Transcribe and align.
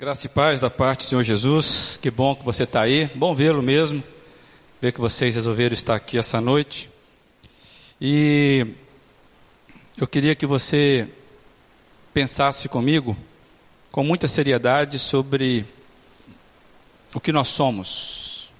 Graça 0.00 0.26
e 0.26 0.28
paz 0.28 0.60
da 0.60 0.70
parte 0.70 1.00
do 1.00 1.08
Senhor 1.08 1.24
Jesus. 1.24 1.98
Que 2.00 2.08
bom 2.08 2.32
que 2.32 2.44
você 2.44 2.62
está 2.62 2.82
aí. 2.82 3.10
Bom 3.16 3.34
vê-lo 3.34 3.60
mesmo. 3.60 4.00
Ver 4.80 4.92
que 4.92 5.00
vocês 5.00 5.34
resolveram 5.34 5.74
estar 5.74 5.96
aqui 5.96 6.16
essa 6.16 6.40
noite. 6.40 6.88
E 8.00 8.64
eu 9.96 10.06
queria 10.06 10.36
que 10.36 10.46
você 10.46 11.08
pensasse 12.14 12.68
comigo, 12.68 13.16
com 13.90 14.04
muita 14.04 14.28
seriedade, 14.28 15.00
sobre 15.00 15.66
o 17.12 17.18
que 17.18 17.32
nós 17.32 17.48
somos. 17.48 18.52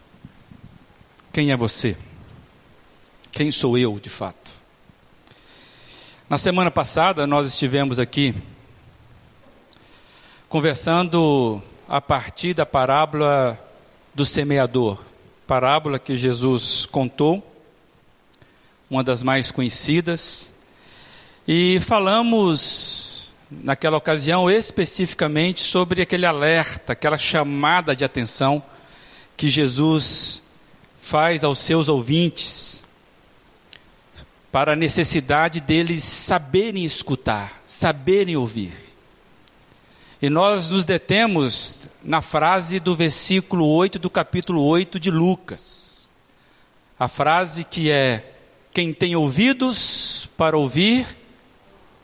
Quem 1.32 1.52
é 1.52 1.57
você? 1.57 1.96
Quem 3.30 3.52
sou 3.52 3.79
eu, 3.79 3.96
de 4.00 4.11
fato? 4.11 4.50
Na 6.29 6.36
semana 6.36 6.73
passada, 6.73 7.29
nós 7.29 7.46
estivemos 7.46 8.00
aqui 8.00 8.34
conversando 10.48 11.62
a 11.87 12.01
partir 12.01 12.55
da 12.55 12.65
parábola 12.65 13.59
do 14.15 14.25
semeador, 14.25 14.98
parábola 15.47 15.98
que 15.98 16.16
Jesus 16.16 16.87
contou, 16.87 17.45
uma 18.88 19.05
das 19.05 19.23
mais 19.23 19.51
conhecidas, 19.51 20.51
e 21.47 21.79
falamos 21.80 23.34
naquela 23.51 23.98
ocasião 23.98 24.51
especificamente 24.51 25.61
sobre 25.61 26.01
aquele 26.01 26.24
alerta, 26.24 26.95
aquela 26.95 27.19
chamada 27.19 27.95
de 27.95 28.05
atenção 28.05 28.62
que 29.37 29.51
Jesus 29.51 30.43
faz 30.99 31.45
aos 31.45 31.59
seus 31.59 31.91
ouvintes 31.91 32.83
para 34.51 34.73
a 34.73 34.77
necessidade 34.77 35.60
deles 35.60 36.02
saberem 36.05 36.87
escutar, 36.87 37.62
saberem 37.66 38.35
ouvir. 38.35 38.88
E 40.20 40.28
nós 40.28 40.70
nos 40.70 40.84
detemos 40.84 41.88
na 42.02 42.20
frase 42.20 42.80
do 42.80 42.96
versículo 42.96 43.65
8 43.68 44.01
do 44.01 44.10
capítulo 44.10 44.65
8 44.65 44.98
de 44.98 45.12
Lucas. 45.12 46.10
A 46.98 47.06
frase 47.06 47.62
que 47.62 47.88
é: 47.88 48.32
Quem 48.74 48.93
tem 48.93 49.15
ouvidos 49.15 50.28
para 50.37 50.59
ouvir, 50.59 51.06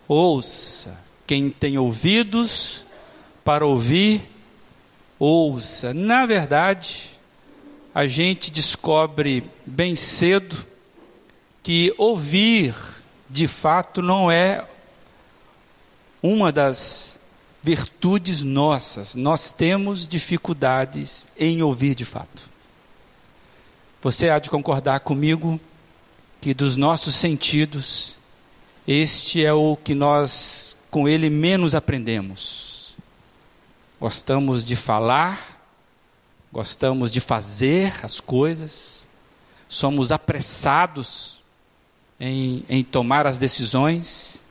ouça. 0.06 0.96
Quem 1.26 1.50
tem 1.50 1.76
ouvidos 1.76 2.86
para 3.44 3.66
ouvir, 3.66 4.22
ouça. 5.18 5.92
Na 5.92 6.24
verdade, 6.24 7.10
a 7.92 8.06
gente 8.06 8.48
descobre 8.48 9.42
bem 9.66 9.96
cedo 9.96 10.64
que 11.64 11.92
ouvir, 11.98 12.76
de 13.28 13.48
fato, 13.48 14.00
não 14.00 14.30
é 14.30 14.64
uma 16.22 16.52
das 16.52 17.13
virtudes 17.64 18.42
nossas, 18.42 19.14
nós 19.14 19.50
temos 19.50 20.06
dificuldades 20.06 21.26
em 21.34 21.62
ouvir 21.62 21.94
de 21.94 22.04
fato. 22.04 22.50
Você 24.02 24.28
há 24.28 24.38
de 24.38 24.50
concordar 24.50 25.00
comigo 25.00 25.58
que 26.42 26.52
dos 26.52 26.76
nossos 26.76 27.14
sentidos, 27.14 28.18
este 28.86 29.42
é 29.42 29.50
o 29.50 29.78
que 29.82 29.94
nós 29.94 30.76
com 30.90 31.08
ele 31.08 31.30
menos 31.30 31.74
aprendemos. 31.74 32.96
Gostamos 33.98 34.62
de 34.62 34.76
falar, 34.76 35.58
gostamos 36.52 37.10
de 37.10 37.18
fazer 37.18 37.94
as 38.04 38.20
coisas, 38.20 39.08
somos 39.66 40.12
apressados 40.12 41.42
em, 42.20 42.62
em 42.68 42.84
tomar 42.84 43.26
as 43.26 43.38
decisões 43.38 44.43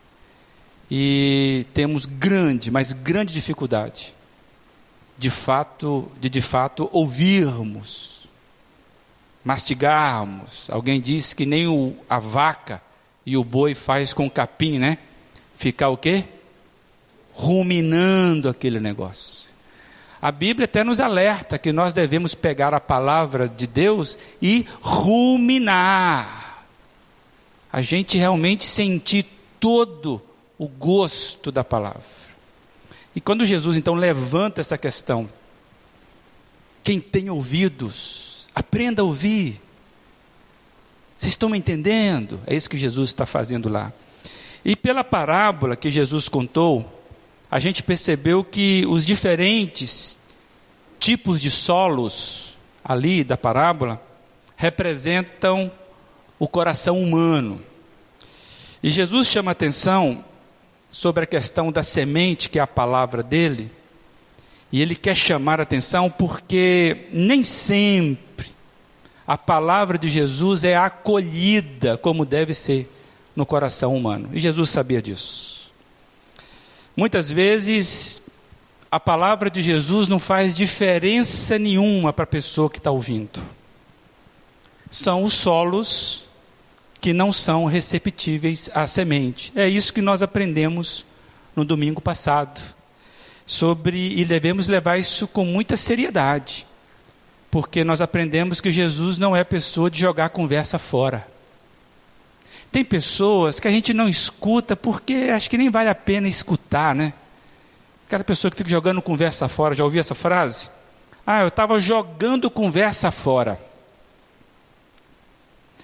e 0.96 1.66
temos 1.74 2.06
grande, 2.06 2.70
mas 2.70 2.94
grande 2.94 3.34
dificuldade 3.34 4.14
de 5.18 5.32
fato, 5.32 6.12
de 6.20 6.30
de 6.30 6.40
fato 6.40 6.88
ouvirmos, 6.92 8.28
mastigarmos. 9.44 10.70
Alguém 10.70 11.02
disse 11.02 11.36
que 11.36 11.48
nem 11.48 11.66
o, 11.66 11.96
a 12.08 12.20
vaca 12.20 12.80
e 13.26 13.36
o 13.36 13.44
boi 13.44 13.74
faz 13.74 14.14
com 14.14 14.28
o 14.28 14.30
capim, 14.30 14.78
né? 14.78 15.00
Ficar 15.56 15.90
o 15.90 15.98
quê? 15.98 16.26
Ruminando 17.34 18.48
aquele 18.48 18.80
negócio. 18.80 19.50
A 20.22 20.32
Bíblia 20.32 20.66
até 20.66 20.84
nos 20.84 21.00
alerta 21.00 21.58
que 21.58 21.72
nós 21.72 21.96
devemos 21.96 22.36
pegar 22.36 22.72
a 22.72 22.80
palavra 22.80 23.50
de 23.50 23.66
Deus 23.66 24.16
e 24.40 24.68
ruminar. 24.80 26.66
A 27.72 27.82
gente 27.82 28.16
realmente 28.16 28.64
sentir 28.64 29.26
todo 29.60 30.22
o 30.64 30.68
gosto 30.68 31.52
da 31.52 31.64
palavra. 31.64 32.02
E 33.14 33.20
quando 33.20 33.46
Jesus 33.46 33.76
então 33.76 33.96
levanta 33.96 34.62
essa 34.62 34.78
questão, 34.78 35.30
quem 36.84 37.00
tem 37.00 37.30
ouvidos, 37.30 38.48
aprenda 38.56 39.02
a 39.02 39.06
ouvir. 39.06 39.62
Vocês 41.18 41.34
estão 41.34 41.50
me 41.50 41.58
entendendo? 41.58 42.40
É 42.48 42.56
isso 42.56 42.70
que 42.70 42.78
Jesus 42.78 43.10
está 43.10 43.26
fazendo 43.26 43.68
lá. 43.68 43.92
E 44.64 44.76
pela 44.76 45.04
parábola 45.04 45.76
que 45.76 45.92
Jesus 45.92 46.30
contou, 46.30 46.90
a 47.52 47.60
gente 47.60 47.84
percebeu 47.84 48.44
que 48.44 48.86
os 48.88 49.06
diferentes 49.06 50.18
tipos 50.98 51.40
de 51.40 51.52
solos 51.52 52.58
ali 52.84 53.24
da 53.24 53.36
parábola 53.36 54.02
representam 54.56 55.70
o 56.40 56.48
coração 56.48 57.02
humano. 57.02 57.62
E 58.82 58.90
Jesus 58.90 59.28
chama 59.28 59.52
atenção 59.52 60.24
sobre 60.94 61.24
a 61.24 61.28
questão 61.28 61.72
da 61.72 61.82
semente, 61.82 62.52
que 62.52 62.60
é 62.60 62.62
a 62.62 62.68
palavra 62.68 63.24
dele, 63.24 63.72
e 64.72 64.80
ele 64.80 64.96
quer 64.96 65.16
chamar 65.16 65.60
a 65.60 65.64
atenção 65.64 66.08
porque 66.08 67.08
nem 67.12 67.44
sempre 67.44 68.46
a 69.26 69.36
palavra 69.36 69.98
de 69.98 70.08
Jesus 70.08 70.64
é 70.64 70.78
acolhida 70.78 71.98
como 71.98 72.24
deve 72.24 72.54
ser 72.54 72.88
no 73.36 73.44
coração 73.44 73.96
humano. 73.96 74.30
E 74.34 74.40
Jesus 74.40 74.70
sabia 74.70 75.02
disso. 75.02 75.74
Muitas 76.96 77.32
vezes 77.32 78.22
a 78.92 79.00
palavra 79.00 79.50
de 79.50 79.64
Jesus 79.64 80.08
não 80.08 80.20
faz 80.20 80.56
diferença 80.56 81.58
nenhuma 81.58 82.14
para 82.14 82.24
a 82.24 82.28
pessoa 82.28 82.70
que 82.70 82.78
está 82.78 82.92
ouvindo. 82.92 83.42
São 84.92 85.24
os 85.24 85.34
solos 85.34 86.23
que 87.04 87.12
não 87.12 87.34
são 87.34 87.66
receptíveis 87.66 88.70
à 88.74 88.88
semente. 88.88 89.52
É 89.58 89.68
isso 89.68 89.94
que 89.94 90.02
nós 90.02 90.22
aprendemos 90.22 91.06
no 91.54 91.66
domingo 91.66 92.00
passado. 92.00 92.62
Sobre 93.46 94.18
e 94.18 94.24
devemos 94.24 94.70
levar 94.70 94.98
isso 94.98 95.28
com 95.28 95.44
muita 95.44 95.76
seriedade. 95.76 96.66
Porque 97.52 97.84
nós 97.84 98.00
aprendemos 98.00 98.62
que 98.62 98.72
Jesus 98.72 99.18
não 99.18 99.36
é 99.36 99.44
pessoa 99.44 99.92
de 99.92 100.00
jogar 100.00 100.30
conversa 100.30 100.80
fora. 100.80 101.28
Tem 102.72 102.86
pessoas 102.86 103.60
que 103.60 103.68
a 103.68 103.72
gente 103.72 103.94
não 103.94 104.08
escuta 104.08 104.74
porque 104.74 105.30
acho 105.36 105.50
que 105.50 105.58
nem 105.58 105.70
vale 105.70 105.90
a 105.90 105.96
pena 105.96 106.30
escutar, 106.30 106.96
né? 106.96 107.12
Aquela 108.08 108.24
pessoa 108.24 108.50
que 108.50 108.56
fica 108.56 108.70
jogando 108.70 109.02
conversa 109.02 109.50
fora, 109.50 109.76
já 109.76 109.84
ouviu 109.84 110.00
essa 110.00 110.16
frase? 110.16 110.70
Ah, 111.28 111.42
eu 111.42 111.50
estava 111.50 111.82
jogando 111.82 112.50
conversa 112.50 113.12
fora. 113.12 113.60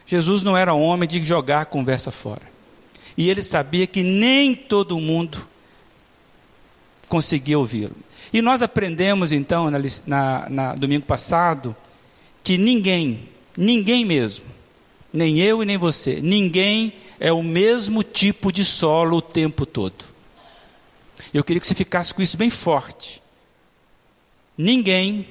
Jesus 0.09 0.41
não 0.41 0.57
era 0.57 0.73
homem 0.73 1.07
de 1.07 1.21
jogar 1.21 1.61
a 1.61 1.65
conversa 1.65 2.09
fora. 2.09 2.41
E 3.15 3.29
ele 3.29 3.43
sabia 3.43 3.85
que 3.85 4.01
nem 4.01 4.55
todo 4.55 4.99
mundo 4.99 5.37
conseguia 7.07 7.59
ouvi-lo. 7.59 7.95
E 8.33 8.41
nós 8.41 8.63
aprendemos 8.63 9.31
então, 9.31 9.69
na, 9.69 9.77
na, 10.07 10.49
na, 10.49 10.73
domingo 10.73 11.05
passado, 11.05 11.75
que 12.43 12.57
ninguém, 12.57 13.29
ninguém 13.55 14.03
mesmo, 14.03 14.45
nem 15.13 15.37
eu 15.37 15.61
e 15.61 15.65
nem 15.65 15.77
você, 15.77 16.19
ninguém 16.23 16.91
é 17.19 17.31
o 17.31 17.43
mesmo 17.43 18.01
tipo 18.01 18.51
de 18.51 18.65
solo 18.65 19.17
o 19.17 19.21
tempo 19.21 19.63
todo. 19.63 20.05
Eu 21.31 21.43
queria 21.43 21.59
que 21.59 21.67
você 21.67 21.75
ficasse 21.75 22.15
com 22.15 22.23
isso 22.23 22.35
bem 22.35 22.50
forte. 22.50 23.21
Ninguém 24.57 25.27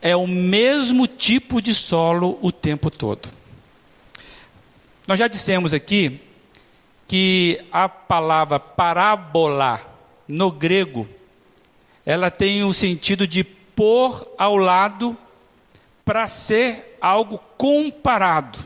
é 0.00 0.14
o 0.14 0.28
mesmo 0.28 1.08
tipo 1.08 1.60
de 1.60 1.74
solo 1.74 2.38
o 2.40 2.52
tempo 2.52 2.92
todo. 2.92 3.37
Nós 5.08 5.18
já 5.18 5.26
dissemos 5.26 5.72
aqui 5.72 6.20
que 7.06 7.64
a 7.72 7.88
palavra 7.88 8.60
parábola 8.60 9.80
no 10.28 10.52
grego 10.52 11.08
ela 12.04 12.30
tem 12.30 12.62
o 12.62 12.74
sentido 12.74 13.26
de 13.26 13.42
pôr 13.42 14.30
ao 14.36 14.58
lado 14.58 15.16
para 16.04 16.28
ser 16.28 16.98
algo 17.00 17.40
comparado. 17.56 18.58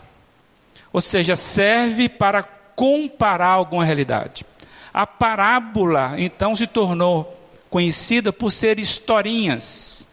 Ou 0.92 1.00
seja, 1.00 1.36
serve 1.36 2.08
para 2.08 2.42
comparar 2.42 3.50
alguma 3.50 3.84
realidade. 3.84 4.44
A 4.92 5.06
parábola 5.06 6.16
então 6.18 6.56
se 6.56 6.66
tornou 6.66 7.40
conhecida 7.70 8.32
por 8.32 8.50
ser 8.50 8.80
historinhas, 8.80 10.08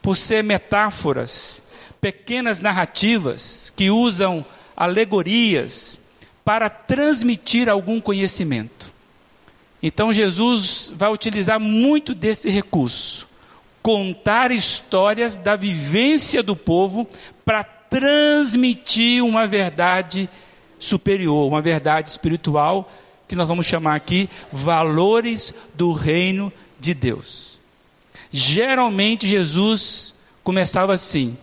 por 0.00 0.16
ser 0.16 0.42
metáforas, 0.42 1.62
pequenas 2.00 2.62
narrativas 2.62 3.70
que 3.76 3.90
usam 3.90 4.42
alegorias 4.76 6.00
para 6.44 6.68
transmitir 6.68 7.68
algum 7.68 8.00
conhecimento. 8.00 8.92
Então 9.82 10.12
Jesus 10.12 10.92
vai 10.94 11.12
utilizar 11.12 11.58
muito 11.60 12.14
desse 12.14 12.50
recurso, 12.50 13.28
contar 13.82 14.50
histórias 14.50 15.36
da 15.36 15.56
vivência 15.56 16.42
do 16.42 16.56
povo 16.56 17.08
para 17.44 17.64
transmitir 17.64 19.24
uma 19.24 19.46
verdade 19.46 20.28
superior, 20.78 21.46
uma 21.46 21.62
verdade 21.62 22.10
espiritual, 22.10 22.90
que 23.28 23.36
nós 23.36 23.48
vamos 23.48 23.66
chamar 23.66 23.94
aqui 23.94 24.28
valores 24.52 25.52
do 25.74 25.92
reino 25.92 26.52
de 26.78 26.94
Deus. 26.94 27.60
Geralmente 28.30 29.26
Jesus 29.26 30.14
começava 30.42 30.94
assim: 30.94 31.36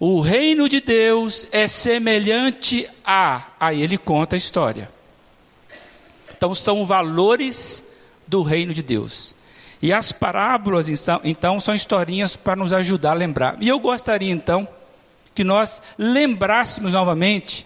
o 0.00 0.20
reino 0.20 0.68
de 0.68 0.80
Deus 0.80 1.46
é 1.50 1.66
semelhante 1.66 2.88
a. 3.04 3.48
Aí 3.58 3.82
ele 3.82 3.98
conta 3.98 4.36
a 4.36 4.38
história. 4.38 4.90
Então 6.36 6.54
são 6.54 6.84
valores 6.86 7.84
do 8.26 8.42
reino 8.42 8.72
de 8.72 8.82
Deus. 8.82 9.34
E 9.80 9.92
as 9.92 10.10
parábolas, 10.10 10.88
então, 11.24 11.60
são 11.60 11.74
historinhas 11.74 12.34
para 12.34 12.56
nos 12.56 12.72
ajudar 12.72 13.12
a 13.12 13.14
lembrar. 13.14 13.56
E 13.60 13.68
eu 13.68 13.78
gostaria, 13.78 14.30
então, 14.30 14.66
que 15.34 15.44
nós 15.44 15.80
lembrássemos 15.96 16.92
novamente 16.92 17.64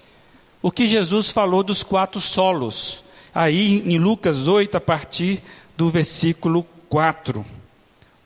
o 0.61 0.71
que 0.71 0.87
Jesus 0.87 1.33
falou 1.33 1.63
dos 1.63 1.83
quatro 1.83 2.21
solos. 2.21 3.03
Aí 3.35 3.83
em 3.87 3.99
Lucas 3.99 4.47
8, 4.47 4.77
a 4.77 4.81
partir 4.81 5.43
do 5.75 5.89
versículo 5.89 6.67
4. 6.89 7.45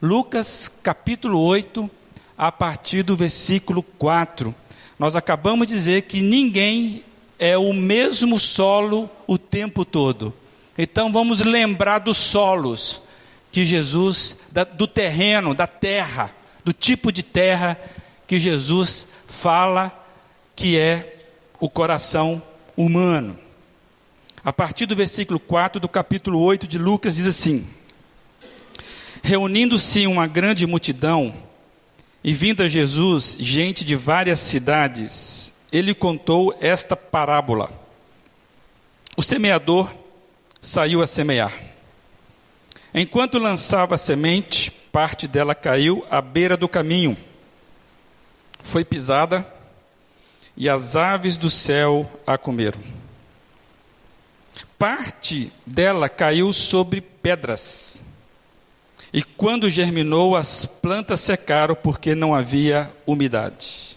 Lucas 0.02 0.68
capítulo 0.82 1.40
8, 1.40 1.88
a 2.36 2.52
partir 2.52 3.02
do 3.02 3.16
versículo 3.16 3.82
4. 3.82 4.54
Nós 4.98 5.16
acabamos 5.16 5.66
de 5.66 5.74
dizer 5.74 6.02
que 6.02 6.20
ninguém 6.20 7.04
é 7.38 7.56
o 7.56 7.72
mesmo 7.72 8.38
solo 8.38 9.10
o 9.26 9.38
tempo 9.38 9.84
todo. 9.84 10.32
Então 10.76 11.12
vamos 11.12 11.40
lembrar 11.40 12.00
dos 12.00 12.16
solos 12.16 13.02
que 13.50 13.64
Jesus, 13.64 14.36
do 14.74 14.86
terreno, 14.86 15.54
da 15.54 15.66
terra, 15.66 16.30
do 16.64 16.72
tipo 16.72 17.10
de 17.10 17.22
terra 17.22 17.78
que 18.26 18.38
Jesus 18.38 19.06
fala 19.26 20.04
que 20.54 20.78
é 20.78 21.24
o 21.60 21.70
coração 21.70 22.42
humano. 22.76 23.38
A 24.44 24.52
partir 24.52 24.86
do 24.86 24.94
versículo 24.94 25.40
4 25.40 25.80
do 25.80 25.88
capítulo 25.88 26.40
8 26.40 26.66
de 26.66 26.78
Lucas 26.78 27.16
diz 27.16 27.26
assim: 27.26 27.66
Reunindo-se 29.22 30.06
uma 30.06 30.26
grande 30.26 30.66
multidão, 30.66 31.34
e 32.26 32.34
vindo 32.34 32.64
a 32.64 32.68
Jesus 32.68 33.36
gente 33.38 33.84
de 33.84 33.94
várias 33.94 34.40
cidades, 34.40 35.52
ele 35.70 35.94
contou 35.94 36.52
esta 36.60 36.96
parábola. 36.96 37.70
O 39.16 39.22
semeador 39.22 39.94
saiu 40.60 41.00
a 41.00 41.06
semear. 41.06 41.54
Enquanto 42.92 43.38
lançava 43.38 43.94
a 43.94 43.98
semente, 43.98 44.72
parte 44.90 45.28
dela 45.28 45.54
caiu 45.54 46.04
à 46.10 46.20
beira 46.20 46.56
do 46.56 46.68
caminho. 46.68 47.16
Foi 48.58 48.84
pisada 48.84 49.46
e 50.56 50.68
as 50.68 50.96
aves 50.96 51.36
do 51.36 51.48
céu 51.48 52.10
a 52.26 52.36
comeram. 52.36 52.80
Parte 54.76 55.52
dela 55.64 56.08
caiu 56.08 56.52
sobre 56.52 57.00
pedras 57.00 58.02
e 59.16 59.22
quando 59.22 59.70
germinou, 59.70 60.36
as 60.36 60.66
plantas 60.66 61.22
secaram 61.22 61.74
porque 61.74 62.14
não 62.14 62.34
havia 62.34 62.94
umidade. 63.06 63.96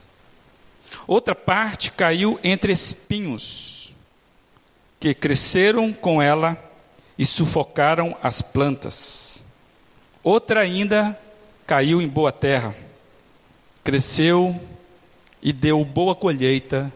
Outra 1.05 1.35
parte 1.35 1.91
caiu 1.91 2.39
entre 2.41 2.71
espinhos, 2.71 3.93
que 4.97 5.13
cresceram 5.13 5.91
com 5.91 6.21
ela 6.21 6.57
e 7.17 7.25
sufocaram 7.25 8.15
as 8.23 8.41
plantas. 8.41 9.43
Outra 10.23 10.61
ainda 10.61 11.19
caiu 11.67 12.01
em 12.01 12.07
boa 12.07 12.31
terra, 12.31 12.73
cresceu 13.83 14.57
e 15.41 15.51
deu 15.51 15.83
boa 15.83 16.15
colheita, 16.15 16.89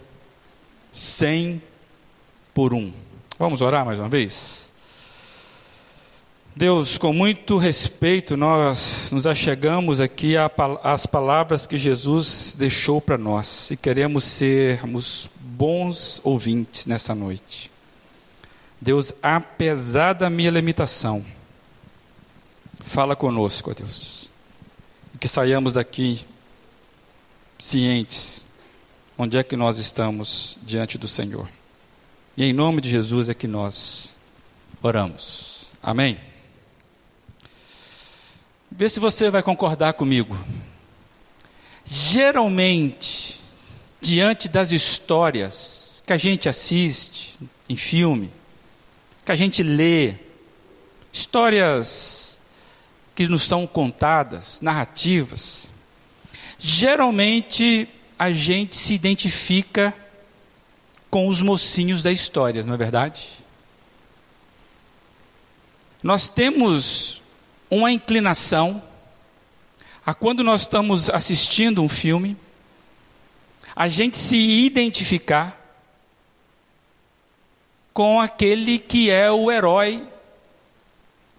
cem 0.94 1.62
por 2.54 2.74
um. 2.74 2.94
Vamos 3.38 3.62
orar 3.62 3.86
mais 3.86 4.00
uma 4.00 4.08
vez? 4.08 4.63
Deus, 6.56 7.00
com 7.00 7.12
muito 7.12 7.58
respeito, 7.58 8.38
nós 8.38 9.10
nos 9.12 9.26
achegamos 9.26 10.00
aqui 10.00 10.36
às 10.84 11.08
palavras 11.08 11.66
que 11.66 11.80
Jesus 11.80 12.56
deixou 12.58 13.02
para 13.02 13.18
nós 13.18 13.72
e 13.72 13.78
queremos 13.78 14.24
sermos 14.24 15.28
bons 15.40 16.22
ouvintes 16.24 16.86
nessa 16.86 17.16
noite. 17.16 17.72
Deus, 18.80 19.12
apesar 19.24 20.14
da 20.14 20.30
minha 20.30 20.52
limitação, 20.52 21.26
fala 22.82 23.16
conosco, 23.16 23.74
Deus, 23.74 24.30
e 25.16 25.18
que 25.18 25.28
saiamos 25.28 25.74
daqui 25.74 26.22
cientes 27.58 28.46
onde 29.18 29.38
é 29.38 29.44
que 29.44 29.56
nós 29.56 29.80
estamos 29.80 30.60
diante 30.62 31.00
do 31.00 31.08
Senhor. 31.08 31.48
E 32.38 32.44
em 32.44 32.54
nome 32.54 32.80
de 32.80 32.90
Jesus 32.90 33.28
é 33.28 33.34
que 33.34 33.48
nós 33.48 34.18
oramos. 34.84 35.72
Amém. 35.82 36.33
Vê 38.76 38.90
se 38.90 39.00
você 39.00 39.30
vai 39.30 39.44
concordar 39.44 39.94
comigo. 39.94 40.36
Geralmente, 41.86 43.40
diante 44.02 44.50
das 44.50 44.72
histórias 44.72 46.02
que 46.08 46.12
a 46.12 46.18
gente 46.18 46.50
assiste 46.50 47.40
em 47.70 47.76
filme, 47.76 48.34
que 49.24 49.32
a 49.32 49.36
gente 49.36 49.62
lê, 49.62 50.16
histórias 51.12 52.40
que 53.14 53.28
nos 53.28 53.44
são 53.44 53.68
contadas, 53.68 54.60
narrativas, 54.60 55.70
geralmente 56.58 57.88
a 58.18 58.32
gente 58.32 58.76
se 58.76 58.96
identifica 58.96 59.94
com 61.12 61.28
os 61.28 61.44
mocinhos 61.44 62.02
da 62.02 62.12
história, 62.12 62.64
não 62.64 62.74
é 62.74 62.78
verdade? 62.78 63.38
Nós 66.02 66.28
temos 66.28 67.22
uma 67.74 67.92
inclinação 67.92 68.82
a 70.06 70.14
quando 70.14 70.44
nós 70.44 70.62
estamos 70.62 71.10
assistindo 71.10 71.82
um 71.82 71.90
filme, 71.90 72.38
a 73.76 73.90
gente 73.90 74.16
se 74.16 74.38
identificar 74.38 75.60
com 77.92 78.22
aquele 78.22 78.78
que 78.78 79.10
é 79.10 79.32
o 79.32 79.52
herói 79.52 80.08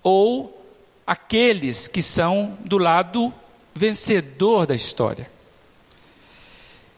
ou 0.02 0.66
aqueles 1.06 1.86
que 1.86 2.02
são 2.02 2.58
do 2.64 2.78
lado 2.78 3.32
vencedor 3.74 4.66
da 4.66 4.74
história. 4.74 5.30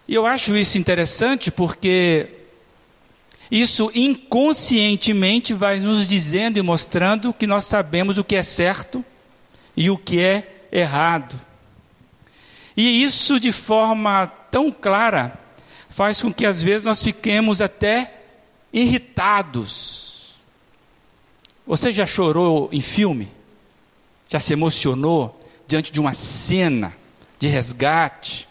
E 0.08 0.14
eu 0.14 0.24
acho 0.24 0.56
isso 0.56 0.78
interessante 0.78 1.50
porque 1.50 2.28
isso 3.50 3.90
inconscientemente 3.94 5.52
vai 5.52 5.78
nos 5.78 6.06
dizendo 6.06 6.58
e 6.58 6.62
mostrando 6.62 7.34
que 7.34 7.46
nós 7.46 7.66
sabemos 7.66 8.16
o 8.16 8.24
que 8.24 8.36
é 8.36 8.42
certo 8.42 9.04
e 9.76 9.90
o 9.90 9.98
que 9.98 10.20
é 10.20 10.66
errado. 10.72 11.38
E 12.76 13.02
isso 13.02 13.40
de 13.40 13.52
forma 13.52 14.26
tão 14.50 14.70
clara 14.70 15.38
faz 15.88 16.20
com 16.20 16.32
que 16.32 16.44
às 16.44 16.62
vezes 16.62 16.84
nós 16.84 17.02
fiquemos 17.02 17.60
até 17.60 18.12
irritados. 18.72 20.34
Você 21.66 21.92
já 21.92 22.06
chorou 22.06 22.68
em 22.72 22.80
filme? 22.80 23.28
Já 24.28 24.38
se 24.38 24.52
emocionou 24.52 25.40
diante 25.66 25.90
de 25.90 25.98
uma 25.98 26.12
cena 26.12 26.94
de 27.38 27.48
resgate? 27.48 28.46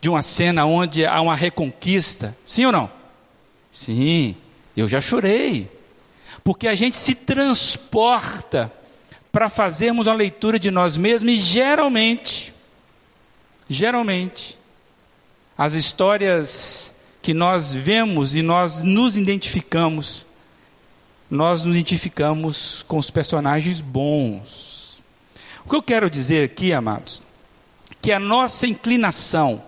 De 0.00 0.08
uma 0.08 0.22
cena 0.22 0.66
onde 0.66 1.06
há 1.06 1.20
uma 1.20 1.34
reconquista? 1.34 2.36
Sim 2.44 2.66
ou 2.66 2.72
não? 2.72 2.90
Sim, 3.70 4.36
eu 4.76 4.88
já 4.88 5.00
chorei. 5.00 5.70
Porque 6.44 6.68
a 6.68 6.74
gente 6.74 6.96
se 6.96 7.14
transporta 7.14 8.72
para 9.36 9.50
fazermos 9.50 10.08
a 10.08 10.14
leitura 10.14 10.58
de 10.58 10.70
nós 10.70 10.96
mesmos 10.96 11.30
e 11.30 11.36
geralmente, 11.36 12.54
geralmente, 13.68 14.58
as 15.58 15.74
histórias 15.74 16.94
que 17.20 17.34
nós 17.34 17.74
vemos 17.74 18.34
e 18.34 18.40
nós 18.40 18.82
nos 18.82 19.18
identificamos, 19.18 20.26
nós 21.30 21.66
nos 21.66 21.74
identificamos 21.74 22.82
com 22.88 22.96
os 22.96 23.10
personagens 23.10 23.82
bons. 23.82 25.04
O 25.66 25.68
que 25.68 25.76
eu 25.76 25.82
quero 25.82 26.08
dizer 26.08 26.42
aqui, 26.42 26.72
amados, 26.72 27.20
que 28.00 28.12
a 28.12 28.18
nossa 28.18 28.66
inclinação 28.66 29.62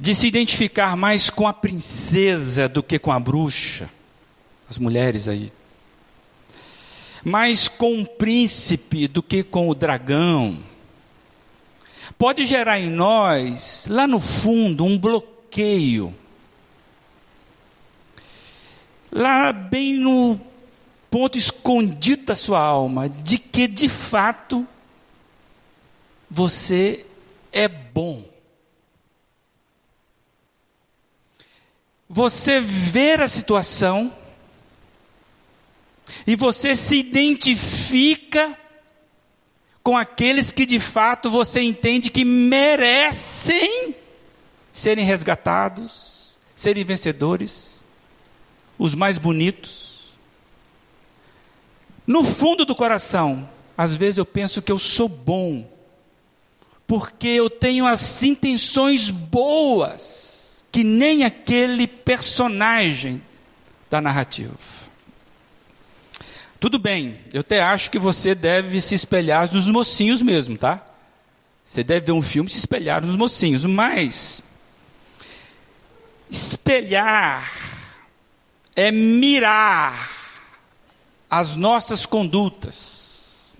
de 0.00 0.14
se 0.14 0.26
identificar 0.26 0.96
mais 0.96 1.28
com 1.28 1.46
a 1.46 1.52
princesa 1.52 2.70
do 2.70 2.82
que 2.82 2.98
com 2.98 3.12
a 3.12 3.20
bruxa, 3.20 3.90
as 4.66 4.78
mulheres 4.78 5.28
aí, 5.28 5.52
mais 7.24 7.68
com 7.68 8.00
o 8.00 8.06
príncipe 8.06 9.06
do 9.06 9.22
que 9.22 9.42
com 9.42 9.68
o 9.68 9.74
dragão. 9.74 10.62
Pode 12.18 12.46
gerar 12.46 12.80
em 12.80 12.90
nós, 12.90 13.86
lá 13.88 14.06
no 14.06 14.18
fundo, 14.18 14.84
um 14.84 14.98
bloqueio. 14.98 16.14
Lá 19.10 19.52
bem 19.52 19.94
no 19.94 20.40
ponto 21.10 21.36
escondido 21.36 22.24
da 22.24 22.34
sua 22.34 22.60
alma, 22.60 23.08
de 23.08 23.38
que 23.38 23.68
de 23.68 23.88
fato 23.88 24.66
você 26.30 27.04
é 27.52 27.68
bom. 27.68 28.24
Você 32.08 32.60
ver 32.60 33.20
a 33.20 33.28
situação 33.28 34.12
e 36.26 36.36
você 36.36 36.76
se 36.76 36.96
identifica 36.96 38.58
com 39.82 39.96
aqueles 39.96 40.52
que 40.52 40.64
de 40.64 40.78
fato 40.78 41.30
você 41.30 41.60
entende 41.60 42.10
que 42.10 42.24
merecem 42.24 43.94
serem 44.72 45.04
resgatados, 45.04 46.38
serem 46.54 46.84
vencedores, 46.84 47.84
os 48.78 48.94
mais 48.94 49.18
bonitos. 49.18 50.12
No 52.06 52.24
fundo 52.24 52.64
do 52.64 52.74
coração, 52.74 53.48
às 53.76 53.94
vezes 53.96 54.18
eu 54.18 54.26
penso 54.26 54.62
que 54.62 54.72
eu 54.72 54.78
sou 54.78 55.08
bom, 55.08 55.68
porque 56.86 57.28
eu 57.28 57.50
tenho 57.50 57.86
as 57.86 58.22
intenções 58.22 59.10
boas, 59.10 60.64
que 60.70 60.84
nem 60.84 61.24
aquele 61.24 61.86
personagem 61.86 63.22
da 63.90 64.00
narrativa. 64.00 64.81
Tudo 66.62 66.78
bem, 66.78 67.18
eu 67.32 67.40
até 67.40 67.60
acho 67.60 67.90
que 67.90 67.98
você 67.98 68.36
deve 68.36 68.80
se 68.80 68.94
espelhar 68.94 69.52
nos 69.52 69.66
mocinhos 69.66 70.22
mesmo, 70.22 70.56
tá? 70.56 70.80
Você 71.66 71.82
deve 71.82 72.06
ver 72.06 72.12
um 72.12 72.22
filme 72.22 72.48
e 72.48 72.52
se 72.52 72.58
espelhar 72.60 73.04
nos 73.04 73.16
mocinhos, 73.16 73.64
mas 73.64 74.44
espelhar 76.30 77.52
é 78.76 78.92
mirar 78.92 80.08
as 81.28 81.56
nossas 81.56 82.06
condutas. 82.06 83.50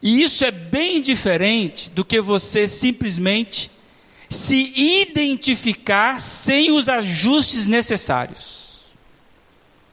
E 0.00 0.22
isso 0.22 0.42
é 0.42 0.50
bem 0.50 1.02
diferente 1.02 1.90
do 1.90 2.02
que 2.02 2.18
você 2.18 2.66
simplesmente 2.66 3.70
se 4.26 4.72
identificar 4.74 6.18
sem 6.18 6.72
os 6.72 6.88
ajustes 6.88 7.66
necessários. 7.66 8.86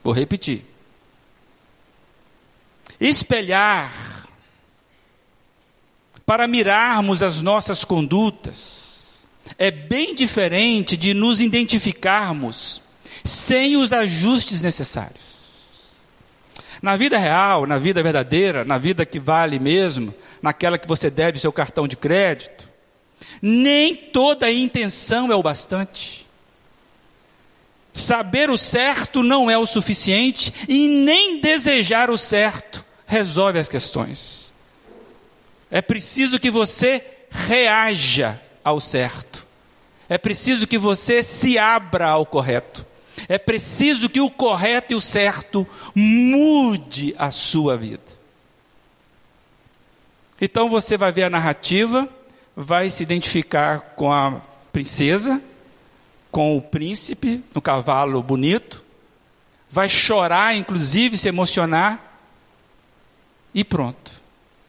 Vou 0.02 0.14
repetir 0.14 0.69
espelhar, 3.00 4.28
para 6.26 6.48
mirarmos 6.48 7.24
as 7.24 7.42
nossas 7.42 7.84
condutas, 7.84 9.28
é 9.58 9.72
bem 9.72 10.14
diferente 10.14 10.96
de 10.96 11.14
nos 11.14 11.42
identificarmos 11.42 12.84
sem 13.24 13.76
os 13.76 13.92
ajustes 13.92 14.62
necessários. 14.62 15.40
Na 16.82 16.96
vida 16.96 17.18
real, 17.18 17.66
na 17.66 17.78
vida 17.78 18.02
verdadeira, 18.04 18.64
na 18.64 18.78
vida 18.78 19.06
que 19.06 19.20
vale 19.20 19.60
mesmo, 19.60 20.14
naquela 20.42 20.78
que 20.78 20.88
você 20.88 21.10
deve 21.10 21.40
seu 21.40 21.52
cartão 21.52 21.88
de 21.88 21.98
crédito, 21.98 22.70
nem 23.42 23.96
toda 23.96 24.52
intenção 24.52 25.32
é 25.32 25.36
o 25.36 25.44
bastante. 25.44 26.28
Saber 27.92 28.50
o 28.50 28.58
certo 28.58 29.24
não 29.24 29.50
é 29.50 29.58
o 29.58 29.66
suficiente 29.66 30.54
e 30.70 30.88
nem 30.88 31.42
desejar 31.42 32.10
o 32.10 32.18
certo 32.18 32.86
resolve 33.10 33.58
as 33.58 33.68
questões. 33.68 34.54
É 35.72 35.82
preciso 35.82 36.40
que 36.40 36.52
você 36.52 37.04
reaja 37.28 38.40
ao 38.64 38.80
certo. 38.80 39.48
É 40.08 40.16
preciso 40.16 40.68
que 40.68 40.78
você 40.78 41.24
se 41.24 41.58
abra 41.58 42.08
ao 42.10 42.26
correto. 42.26 42.86
É 43.28 43.40
preciso 43.40 44.10
que 44.10 44.22
o 44.22 44.30
correto 44.30 44.94
e 44.94 44.96
o 44.96 45.02
certo 45.02 45.68
mude 45.96 47.16
a 47.18 47.32
sua 47.32 47.76
vida. 47.76 48.04
Então 50.40 50.70
você 50.70 50.96
vai 50.96 51.12
ver 51.12 51.24
a 51.24 51.30
narrativa, 51.32 52.08
vai 52.56 52.92
se 52.92 53.02
identificar 53.02 53.80
com 53.96 54.14
a 54.14 54.40
princesa, 54.72 55.42
com 56.32 56.56
o 56.56 56.62
príncipe 56.62 57.44
no 57.56 57.62
cavalo 57.62 58.22
bonito, 58.22 58.84
vai 59.68 59.90
chorar, 59.90 60.56
inclusive 60.56 61.18
se 61.18 61.28
emocionar, 61.28 62.09
e 63.54 63.64
pronto. 63.64 64.12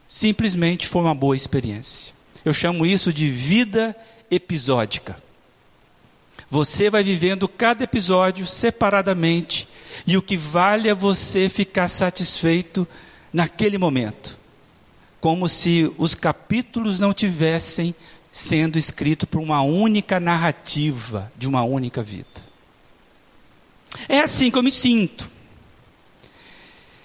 Simplesmente 0.08 0.87
foi 0.87 1.02
uma 1.02 1.14
boa 1.14 1.37
experiência. 1.37 2.12
Eu 2.44 2.52
chamo 2.52 2.87
isso 2.87 3.12
de 3.12 3.28
vida 3.28 3.94
episódica. 4.30 5.16
Você 6.50 6.90
vai 6.90 7.04
vivendo 7.04 7.46
cada 7.46 7.84
episódio 7.84 8.44
separadamente, 8.44 9.68
e 10.06 10.16
o 10.16 10.22
que 10.22 10.37
vale 10.37 10.88
é 10.88 10.94
você 10.94 11.49
ficar 11.49 11.87
satisfeito 11.87 12.88
naquele 13.32 13.78
momento, 13.78 14.37
como 15.20 15.49
se 15.49 15.92
os 15.96 16.14
capítulos 16.14 16.99
não 16.99 17.12
tivessem 17.12 17.94
sendo 18.32 18.78
escritos 18.78 19.28
por 19.28 19.40
uma 19.40 19.62
única 19.62 20.18
narrativa 20.18 21.30
de 21.37 21.46
uma 21.46 21.62
única 21.62 22.02
vida. 22.02 22.26
É 24.08 24.20
assim 24.20 24.50
que 24.50 24.58
eu 24.58 24.62
me 24.62 24.72
sinto. 24.72 25.30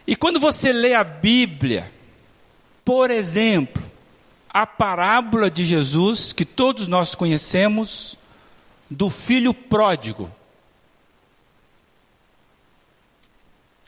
E 0.07 0.15
quando 0.15 0.39
você 0.39 0.71
lê 0.71 0.93
a 0.93 1.03
Bíblia, 1.03 1.91
por 2.83 3.09
exemplo, 3.09 3.83
a 4.49 4.67
parábola 4.67 5.49
de 5.49 5.65
Jesus, 5.65 6.31
que 6.31 6.45
todos 6.45 6.87
nós 6.87 7.15
conhecemos, 7.15 8.17
do 8.89 9.09
filho 9.09 9.53
pródigo. 9.53 10.31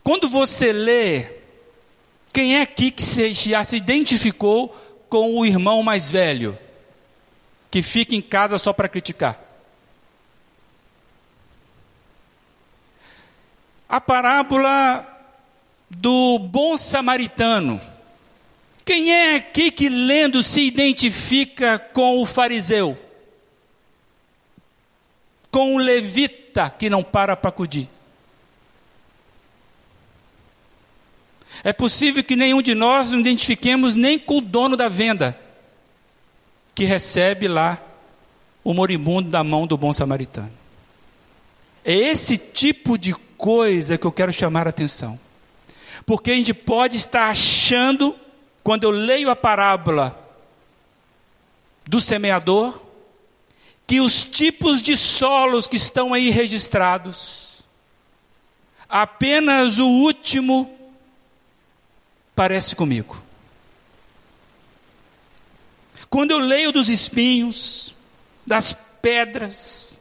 Quando 0.03 0.27
você 0.27 0.73
lê, 0.73 1.37
quem 2.33 2.57
é 2.57 2.61
aqui 2.61 2.91
que 2.91 3.03
já 3.33 3.63
se 3.63 3.77
identificou 3.77 4.69
com 5.07 5.37
o 5.37 5.45
irmão 5.45 5.83
mais 5.83 6.11
velho, 6.11 6.57
que 7.69 7.81
fica 7.83 8.15
em 8.15 8.21
casa 8.21 8.57
só 8.57 8.73
para 8.73 8.89
criticar? 8.89 9.39
A 13.87 14.01
parábola 14.01 15.16
do 15.89 16.39
bom 16.39 16.77
samaritano. 16.77 17.81
Quem 18.83 19.11
é 19.11 19.35
aqui 19.35 19.69
que 19.69 19.89
lendo 19.89 20.41
se 20.41 20.61
identifica 20.61 21.77
com 21.77 22.19
o 22.19 22.25
fariseu? 22.25 22.97
Com 25.51 25.75
o 25.75 25.77
levita 25.77 26.69
que 26.69 26.89
não 26.89 27.03
para 27.03 27.35
para 27.35 27.49
acudir? 27.49 27.89
É 31.63 31.73
possível 31.73 32.23
que 32.23 32.35
nenhum 32.35 32.61
de 32.61 32.75
nós 32.75 33.11
nos 33.11 33.21
identifiquemos 33.21 33.95
nem 33.95 34.17
com 34.19 34.37
o 34.37 34.41
dono 34.41 34.77
da 34.77 34.87
venda, 34.87 35.37
que 36.75 36.85
recebe 36.85 37.47
lá 37.47 37.81
o 38.63 38.73
moribundo 38.73 39.29
da 39.29 39.43
mão 39.43 39.65
do 39.65 39.77
bom 39.77 39.91
samaritano. 39.91 40.51
É 41.83 41.93
esse 41.93 42.37
tipo 42.37 42.97
de 42.97 43.13
coisa 43.37 43.97
que 43.97 44.05
eu 44.05 44.11
quero 44.11 44.31
chamar 44.31 44.67
a 44.67 44.69
atenção. 44.69 45.19
Porque 46.07 46.31
a 46.31 46.35
gente 46.35 46.53
pode 46.53 46.95
estar 46.95 47.29
achando, 47.29 48.15
quando 48.63 48.85
eu 48.85 48.91
leio 48.91 49.29
a 49.29 49.35
parábola 49.35 50.17
do 51.85 51.99
semeador, 51.99 52.79
que 53.85 53.99
os 53.99 54.23
tipos 54.23 54.81
de 54.81 54.95
solos 54.95 55.67
que 55.67 55.75
estão 55.75 56.13
aí 56.13 56.29
registrados, 56.29 57.61
apenas 58.87 59.79
o 59.79 59.85
último 59.85 60.73
parece 62.33 62.73
comigo. 62.73 63.21
Quando 66.09 66.31
eu 66.31 66.39
leio 66.39 66.71
dos 66.71 66.87
espinhos, 66.87 67.93
das 68.45 68.71
pedras, 69.01 69.99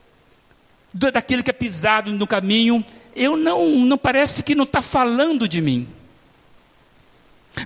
daquilo 0.94 1.42
que 1.42 1.50
é 1.50 1.52
pisado 1.52 2.12
no 2.12 2.28
caminho, 2.28 2.84
eu 3.16 3.36
não, 3.36 3.70
não 3.70 3.98
parece 3.98 4.44
que 4.44 4.54
não 4.54 4.62
está 4.62 4.80
falando 4.80 5.48
de 5.48 5.60
mim. 5.60 5.95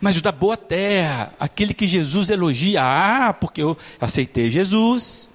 Mas 0.00 0.16
o 0.16 0.22
da 0.22 0.30
boa 0.30 0.56
terra, 0.56 1.34
aquele 1.40 1.74
que 1.74 1.88
Jesus 1.88 2.30
elogia, 2.30 2.82
ah, 2.82 3.32
porque 3.32 3.62
eu 3.62 3.76
aceitei 4.00 4.50
Jesus, 4.50 5.30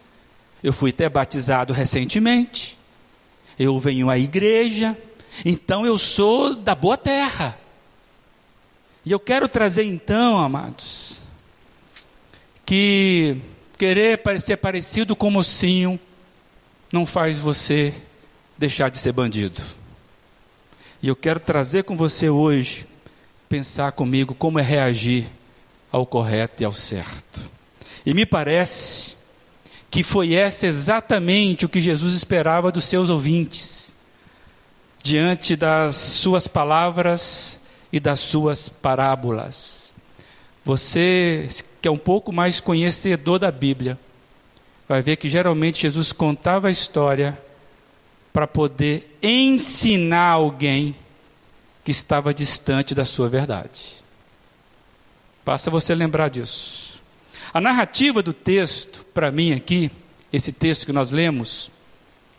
eu 0.64 0.72
fui 0.72 0.92
até 0.92 1.10
batizado 1.10 1.74
recentemente, 1.74 2.78
eu 3.60 3.78
venho 3.80 4.10
à 4.10 4.18
igreja, 4.18 4.98
então 5.44 5.86
eu 5.86 5.98
sou 5.98 6.56
da 6.56 6.74
boa 6.74 6.98
terra. 6.98 7.58
E 9.06 9.12
eu 9.12 9.20
quero 9.20 9.48
trazer 9.48 9.84
então, 9.84 10.38
amados, 10.40 11.20
que 12.66 13.38
querer 13.78 14.20
ser 14.42 14.58
parecido 14.58 15.16
com 15.16 15.28
o 15.28 15.32
mocinho 15.32 16.00
não 16.92 17.06
faz 17.06 17.40
você 17.40 17.94
deixar 18.58 18.90
de 18.90 18.98
ser 18.98 19.12
bandido. 19.12 19.62
E 21.04 21.08
eu 21.08 21.16
quero 21.16 21.40
trazer 21.40 21.84
com 21.84 21.96
você 21.96 22.30
hoje 22.30 22.88
pensar 23.50 23.92
comigo 23.92 24.34
como 24.34 24.60
é 24.60 24.62
reagir 24.62 25.26
ao 25.92 26.06
correto 26.06 26.62
e 26.62 26.66
ao 26.66 26.74
certo. 26.74 27.42
E 28.06 28.14
me 28.14 28.26
parece 28.26 29.16
que 29.90 30.04
foi 30.04 30.34
essa 30.34 30.68
exatamente 30.68 31.66
o 31.66 31.70
que 31.70 31.80
Jesus 31.80 32.14
esperava 32.14 32.72
dos 32.72 32.84
seus 32.84 33.10
ouvintes, 33.10 33.96
diante 35.02 35.56
das 35.56 35.96
suas 35.96 36.48
palavras 36.48 37.60
e 37.92 38.00
das 38.00 38.20
suas 38.20 38.68
parábolas. 38.68 39.94
Você 40.66 41.48
que 41.82 41.88
é 41.88 41.92
um 41.92 41.98
pouco 41.98 42.32
mais 42.32 42.60
conhecedor 42.60 43.38
da 43.38 43.52
Bíblia, 43.52 43.98
vai 44.90 45.02
ver 45.04 45.16
que 45.18 45.30
geralmente 45.30 45.84
Jesus 45.84 46.12
contava 46.12 46.68
a 46.68 46.72
história 46.72 47.40
para 48.34 48.48
poder 48.48 49.18
ensinar 49.22 50.32
alguém 50.32 50.96
que 51.86 51.92
estava 51.92 52.34
distante 52.34 52.96
da 52.96 53.06
sua 53.06 53.30
verdade. 53.30 54.04
Basta 55.46 55.70
você 55.70 55.94
lembrar 55.94 56.30
disso. 56.30 57.00
A 57.54 57.62
narrativa 57.62 58.24
do 58.24 58.34
texto, 58.34 59.06
para 59.14 59.30
mim 59.30 59.54
aqui, 59.54 59.92
esse 60.34 60.52
texto 60.52 60.88
que 60.88 60.92
nós 60.92 61.12
lemos, 61.12 61.70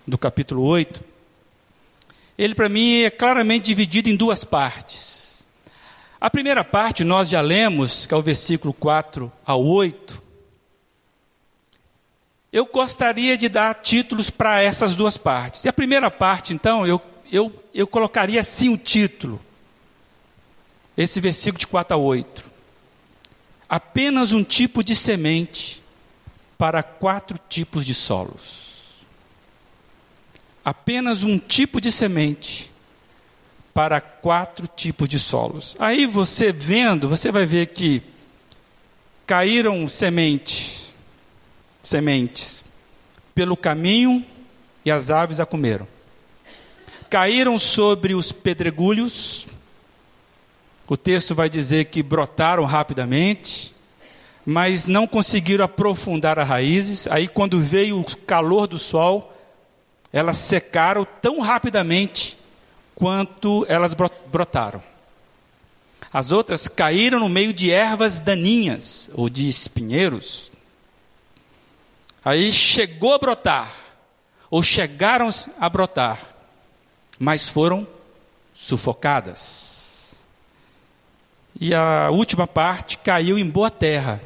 do 0.05 0.19
capítulo 0.19 0.65
8, 0.65 1.03
ele 2.37 2.57
para 2.57 2.69
mim 2.69 3.03
é 3.03 3.11
claramente 3.11 3.67
dividido 3.67 4.09
em 4.09 4.17
duas 4.17 4.43
partes. 4.43 5.45
A 6.21 6.29
primeira 6.29 6.65
parte 6.65 7.05
nós 7.05 7.29
já 7.29 7.41
lemos, 7.41 8.05
que 8.05 8.13
é 8.13 8.17
o 8.17 8.23
versículo 8.23 8.75
4 8.75 9.31
ao 9.45 9.65
8. 9.65 10.23
Eu 12.53 12.67
gostaria 12.67 13.37
de 13.37 13.49
dar 13.49 13.75
títulos 13.75 14.29
para 14.29 14.61
essas 14.61 14.97
duas 14.97 15.17
partes. 15.17 15.65
E 15.65 15.69
a 15.69 15.73
primeira 15.73 16.11
parte, 16.11 16.53
então, 16.53 16.85
eu, 16.85 17.01
eu, 17.31 17.53
eu 17.79 17.87
colocaria 17.87 18.41
assim 18.41 18.73
o 18.73 18.79
título. 18.79 19.41
Esse 20.97 21.21
versículo 21.21 21.59
de 21.59 21.67
4 21.67 21.95
a 21.95 21.99
8. 21.99 22.45
Apenas 23.69 24.33
um 24.33 24.43
tipo 24.43 24.83
de 24.83 24.97
semente 24.97 25.83
para 26.57 26.83
quatro 26.83 27.39
tipos 27.49 27.85
de 27.85 27.95
solos 27.95 28.67
apenas 30.67 31.23
um 31.23 31.39
tipo 31.39 31.81
de 31.81 31.93
semente 31.93 32.73
para 33.73 34.01
quatro 34.01 34.67
tipos 34.67 35.09
de 35.09 35.17
solos. 35.17 35.77
Aí 35.79 36.07
você 36.07 36.51
vendo, 36.51 37.09
você 37.09 37.31
vai 37.31 37.47
ver 37.47 37.69
que 37.69 38.03
caíram 39.25 39.87
sementes, 39.87 40.93
sementes 41.85 42.65
pelo 43.33 43.57
caminho 43.57 44.27
e 44.85 44.91
as 44.91 45.09
aves 45.09 45.39
a 45.39 45.47
comeram. 45.47 45.87
Caíram 47.17 47.59
sobre 47.59 48.15
os 48.15 48.31
pedregulhos. 48.31 49.47
O 50.87 50.99
texto 50.99 51.35
vai 51.35 51.49
dizer 51.49 51.87
que 51.87 52.03
brotaram 52.03 52.63
rapidamente, 52.67 53.75
mas 54.45 54.85
não 54.85 55.07
conseguiram 55.07 55.65
aprofundar 55.65 56.39
as 56.39 56.47
raízes. 56.47 57.07
Aí 57.07 57.27
quando 57.27 57.59
veio 57.59 57.99
o 57.99 58.17
calor 58.19 58.67
do 58.67 58.79
sol, 58.79 59.35
elas 60.13 60.37
secaram 60.37 61.07
tão 61.23 61.41
rapidamente 61.41 62.37
quanto 62.95 63.65
elas 63.67 63.95
brotaram. 64.31 64.83
As 66.13 66.33
outras 66.33 66.69
caíram 66.69 67.19
no 67.19 67.31
meio 67.31 67.55
de 67.55 67.73
ervas 67.73 68.19
daninhas 68.19 69.09
ou 69.15 69.31
de 69.31 69.49
espinheiros. 69.49 70.53
Aí 72.23 72.53
chegou 72.53 73.15
a 73.15 73.19
brotar, 73.19 73.73
ou 74.51 74.63
chegaram 74.63 75.31
a 75.59 75.71
brotar, 75.71 76.36
mas 77.19 77.49
foram 77.49 77.87
sufocadas. 78.55 80.17
E 81.59 81.75
a 81.75 82.11
última 82.11 82.47
parte 82.47 82.99
caiu 82.99 83.39
em 83.39 83.49
boa 83.49 83.71
terra 83.71 84.21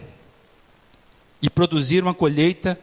e 1.41 1.49
produziram 1.49 2.09
uma 2.09 2.15
colheita 2.15 2.79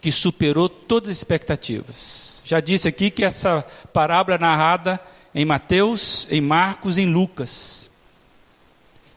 que 0.00 0.10
superou 0.10 0.68
todas 0.68 1.10
as 1.10 1.16
expectativas. 1.18 2.42
Já 2.44 2.60
disse 2.60 2.88
aqui 2.88 3.10
que 3.10 3.24
essa 3.24 3.62
parábola 3.92 4.36
é 4.36 4.38
narrada 4.38 5.00
em 5.34 5.44
Mateus, 5.44 6.26
em 6.30 6.40
Marcos, 6.40 6.98
em 6.98 7.06
Lucas. 7.06 7.88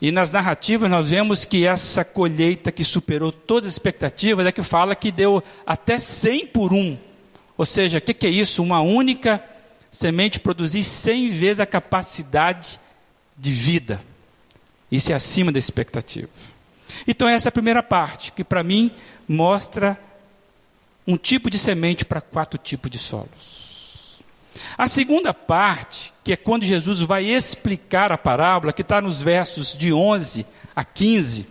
E 0.01 0.11
nas 0.11 0.31
narrativas 0.31 0.89
nós 0.89 1.09
vemos 1.09 1.45
que 1.45 1.65
essa 1.65 2.03
colheita 2.03 2.71
que 2.71 2.83
superou 2.83 3.31
todas 3.31 3.69
as 3.69 3.73
expectativas 3.75 4.45
é 4.45 4.51
que 4.51 4.61
fala 4.61 4.95
que 4.95 5.11
deu 5.11 5.41
até 5.65 5.97
100 5.97 6.47
por 6.47 6.73
um. 6.73 6.97
Ou 7.57 7.65
seja, 7.65 7.99
o 7.99 8.01
que, 8.01 8.13
que 8.13 8.27
é 8.27 8.29
isso? 8.29 8.61
Uma 8.61 8.81
única 8.81 9.41
semente 9.93 10.39
produzir 10.39 10.83
100 10.83 11.29
vezes 11.29 11.59
a 11.59 11.67
capacidade 11.67 12.79
de 13.37 13.51
vida. 13.51 14.01
Isso 14.91 15.11
é 15.11 15.15
acima 15.15 15.51
da 15.51 15.59
expectativa. 15.59 16.27
Então, 17.07 17.27
essa 17.27 17.47
é 17.47 17.49
a 17.49 17.53
primeira 17.53 17.83
parte, 17.83 18.31
que 18.31 18.43
para 18.43 18.63
mim 18.63 18.91
mostra 19.27 19.99
um 21.05 21.15
tipo 21.15 21.49
de 21.49 21.59
semente 21.59 22.05
para 22.05 22.19
quatro 22.19 22.57
tipos 22.57 22.89
de 22.89 22.97
solos. 22.97 24.23
A 24.77 24.87
segunda 24.87 25.31
parte, 25.33 26.11
que 26.23 26.33
é 26.33 26.35
quando 26.35 26.65
Jesus 26.65 27.01
vai 27.01 27.25
explicar 27.25 28.11
a 28.11 28.17
parábola, 28.17 28.73
que 28.73 28.81
está 28.81 28.99
nos 28.99 29.21
versos 29.21 29.77
de 29.77 29.93
11 29.93 30.45
a 30.75 30.83
15, 30.83 31.47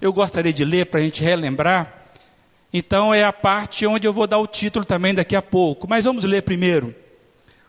eu 0.00 0.12
gostaria 0.12 0.52
de 0.52 0.64
ler 0.64 0.86
para 0.86 1.00
a 1.00 1.02
gente 1.02 1.22
relembrar. 1.22 1.92
Então, 2.72 3.12
é 3.12 3.24
a 3.24 3.32
parte 3.32 3.84
onde 3.84 4.06
eu 4.06 4.12
vou 4.12 4.28
dar 4.28 4.38
o 4.38 4.46
título 4.46 4.84
também 4.84 5.14
daqui 5.14 5.34
a 5.34 5.42
pouco. 5.42 5.88
Mas 5.88 6.04
vamos 6.04 6.24
ler 6.24 6.42
primeiro, 6.42 6.94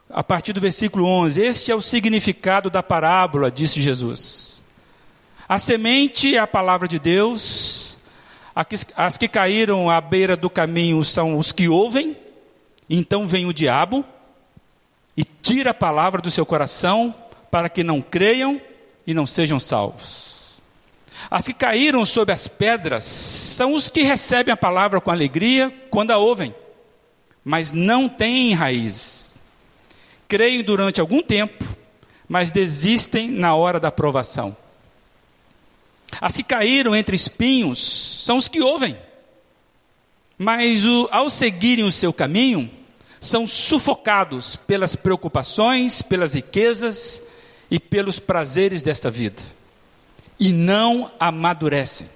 a 0.09 0.23
partir 0.23 0.53
do 0.53 0.61
versículo 0.61 1.05
11. 1.05 1.41
Este 1.41 1.71
é 1.71 1.75
o 1.75 1.81
significado 1.81 2.69
da 2.69 2.83
parábola, 2.83 3.51
disse 3.51 3.81
Jesus. 3.81 4.63
A 5.47 5.59
semente 5.59 6.35
é 6.35 6.39
a 6.39 6.47
palavra 6.47 6.87
de 6.87 6.99
Deus 6.99 7.85
as 8.95 9.17
que 9.17 9.27
caíram 9.27 9.89
à 9.89 9.99
beira 9.99 10.37
do 10.37 10.49
caminho 10.49 11.03
são 11.03 11.37
os 11.37 11.51
que 11.51 11.67
ouvem, 11.67 12.15
então 12.89 13.27
vem 13.27 13.45
o 13.45 13.53
diabo 13.53 14.05
e 15.17 15.25
tira 15.25 15.71
a 15.71 15.73
palavra 15.73 16.21
do 16.21 16.31
seu 16.31 16.45
coração 16.45 17.13
para 17.51 17.67
que 17.67 17.83
não 17.83 18.01
creiam 18.01 18.61
e 19.05 19.13
não 19.13 19.25
sejam 19.25 19.59
salvos. 19.59 20.61
As 21.29 21.45
que 21.45 21.53
caíram 21.53 22.05
sobre 22.05 22.33
as 22.33 22.47
pedras 22.47 23.03
são 23.03 23.73
os 23.73 23.89
que 23.89 24.03
recebem 24.03 24.53
a 24.53 24.57
palavra 24.57 25.01
com 25.01 25.11
alegria 25.11 25.73
quando 25.89 26.11
a 26.11 26.17
ouvem, 26.17 26.55
mas 27.43 27.73
não 27.73 28.07
têm 28.07 28.53
raízes. 28.53 29.24
Creem 30.27 30.63
durante 30.63 30.99
algum 30.99 31.21
tempo, 31.21 31.63
mas 32.27 32.51
desistem 32.51 33.29
na 33.29 33.55
hora 33.55 33.79
da 33.79 33.91
provação. 33.91 34.55
As 36.19 36.35
que 36.35 36.43
caíram 36.43 36.95
entre 36.95 37.15
espinhos 37.15 38.23
são 38.23 38.37
os 38.37 38.47
que 38.47 38.61
ouvem, 38.61 38.97
mas 40.37 40.85
o, 40.85 41.07
ao 41.11 41.29
seguirem 41.29 41.85
o 41.85 41.91
seu 41.91 42.11
caminho, 42.13 42.69
são 43.19 43.47
sufocados 43.47 44.55
pelas 44.55 44.95
preocupações, 44.95 46.01
pelas 46.01 46.33
riquezas 46.33 47.21
e 47.71 47.79
pelos 47.79 48.19
prazeres 48.19 48.81
desta 48.81 49.09
vida, 49.09 49.41
e 50.39 50.51
não 50.51 51.11
amadurecem. 51.19 52.07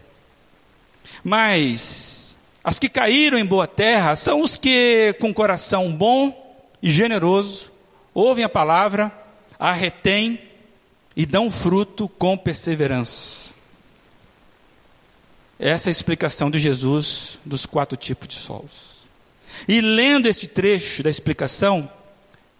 Mas 1.23 2.37
as 2.63 2.77
que 2.77 2.87
caíram 2.87 3.37
em 3.37 3.45
boa 3.45 3.67
terra 3.67 4.15
são 4.15 4.41
os 4.41 4.55
que, 4.55 5.15
com 5.19 5.33
coração 5.33 5.91
bom 5.91 6.67
e 6.81 6.91
generoso, 6.91 7.71
ouvem 8.13 8.43
a 8.43 8.49
palavra, 8.49 9.11
a 9.57 9.71
retêm 9.71 10.41
e 11.15 11.25
dão 11.25 11.51
fruto 11.51 12.07
com 12.07 12.37
perseverança. 12.37 13.53
Essa 15.59 15.89
é 15.89 15.91
a 15.91 15.91
explicação 15.91 16.49
de 16.49 16.57
Jesus 16.57 17.39
dos 17.43 17.65
quatro 17.65 17.97
tipos 17.97 18.27
de 18.29 18.35
solos. 18.35 18.99
E 19.67 19.81
lendo 19.81 20.27
este 20.27 20.47
trecho 20.47 21.03
da 21.03 21.09
explicação, 21.09 21.91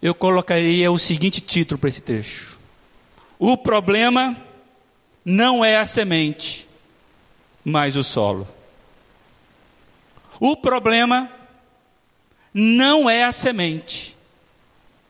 eu 0.02 0.14
colocaria 0.14 0.90
o 0.92 0.98
seguinte 0.98 1.40
título 1.40 1.78
para 1.78 1.88
esse 1.88 2.02
trecho: 2.02 2.58
O 3.38 3.56
problema 3.56 4.36
não 5.24 5.64
é 5.64 5.78
a 5.78 5.86
semente, 5.86 6.68
mas 7.64 7.96
o 7.96 8.04
solo. 8.04 8.46
O 10.38 10.56
problema 10.56 11.30
não 12.52 13.08
é 13.08 13.24
a 13.24 13.32
semente, 13.32 14.16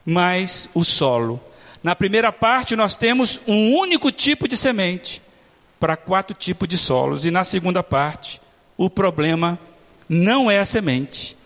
mas 0.05 0.69
o 0.75 0.85
solo. 0.85 1.41
Na 1.83 1.97
primeira 1.97 2.31
parte, 2.31 2.77
nós 2.77 2.97
temos 2.97 3.41
um 3.47 3.75
único 3.75 4.13
tipo 4.13 4.47
de 4.47 4.57
semente, 4.57 5.23
para 5.81 5.97
quatro 5.97 6.37
tipos 6.37 6.69
de 6.69 6.77
solos. 6.77 7.25
E 7.25 7.31
na 7.31 7.43
segunda 7.43 7.83
parte, 7.83 8.41
o 8.77 8.91
problema 8.91 9.59
não 10.07 10.51
é 10.51 10.59
a 10.59 10.65
semente, 10.65 11.37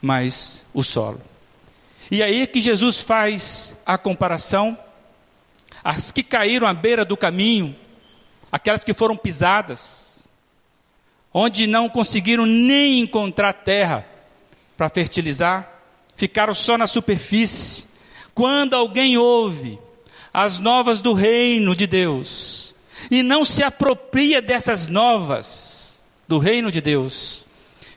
mas 0.00 0.64
o 0.72 0.82
solo. 0.82 1.20
E 2.10 2.22
aí 2.22 2.46
que 2.46 2.62
Jesus 2.62 3.02
faz 3.02 3.76
a 3.84 3.98
comparação. 3.98 4.78
As 5.84 6.10
que 6.10 6.22
caíram 6.22 6.66
à 6.66 6.72
beira 6.72 7.04
do 7.04 7.16
caminho, 7.16 7.76
aquelas 8.50 8.82
que 8.82 8.94
foram 8.94 9.16
pisadas, 9.16 10.26
onde 11.32 11.66
não 11.66 11.88
conseguiram 11.88 12.44
nem 12.46 13.00
encontrar 13.00 13.52
terra 13.52 14.04
para 14.76 14.88
fertilizar, 14.88 15.70
ficaram 16.16 16.54
só 16.54 16.76
na 16.76 16.86
superfície. 16.86 17.84
Quando 18.34 18.74
alguém 18.74 19.16
ouve 19.16 19.78
as 20.32 20.58
novas 20.58 21.00
do 21.00 21.12
reino 21.12 21.74
de 21.74 21.86
Deus, 21.86 22.74
e 23.10 23.22
não 23.22 23.44
se 23.44 23.62
apropria 23.62 24.42
dessas 24.42 24.86
novas 24.86 26.04
do 26.26 26.38
reino 26.38 26.70
de 26.70 26.80
Deus, 26.80 27.44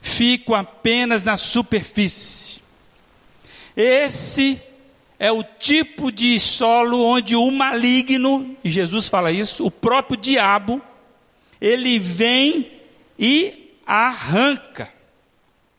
ficam 0.02 0.56
apenas 0.56 1.24
na 1.24 1.36
superfície. 1.36 2.62
Esse 3.76 4.62
é 5.18 5.32
o 5.32 5.44
tipo 5.44 6.12
de 6.12 6.40
solo 6.40 7.04
onde 7.04 7.36
o 7.36 7.52
maligno, 7.52 8.56
e 8.64 8.70
Jesus 8.70 9.10
fala 9.10 9.32
isso, 9.32 9.66
o 9.66 9.72
próprio 9.72 10.16
diabo, 10.16 10.82
ele 11.60 12.00
vem 12.00 12.72
e 13.18 13.74
arranca, 13.86 14.90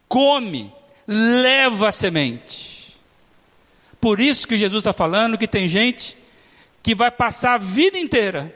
come, 0.09 0.71
leva 1.13 1.89
a 1.89 1.93
semente. 1.93 2.97
Por 4.01 4.21
isso 4.21 4.47
que 4.47 4.57
Jesus 4.57 4.83
está 4.83 4.93
falando 4.93 5.37
que 5.37 5.49
tem 5.49 5.69
gente 5.69 6.17
que 6.81 6.95
vai 6.95 7.11
passar 7.11 7.55
a 7.55 7.59
vida 7.59 7.99
inteira 7.99 8.55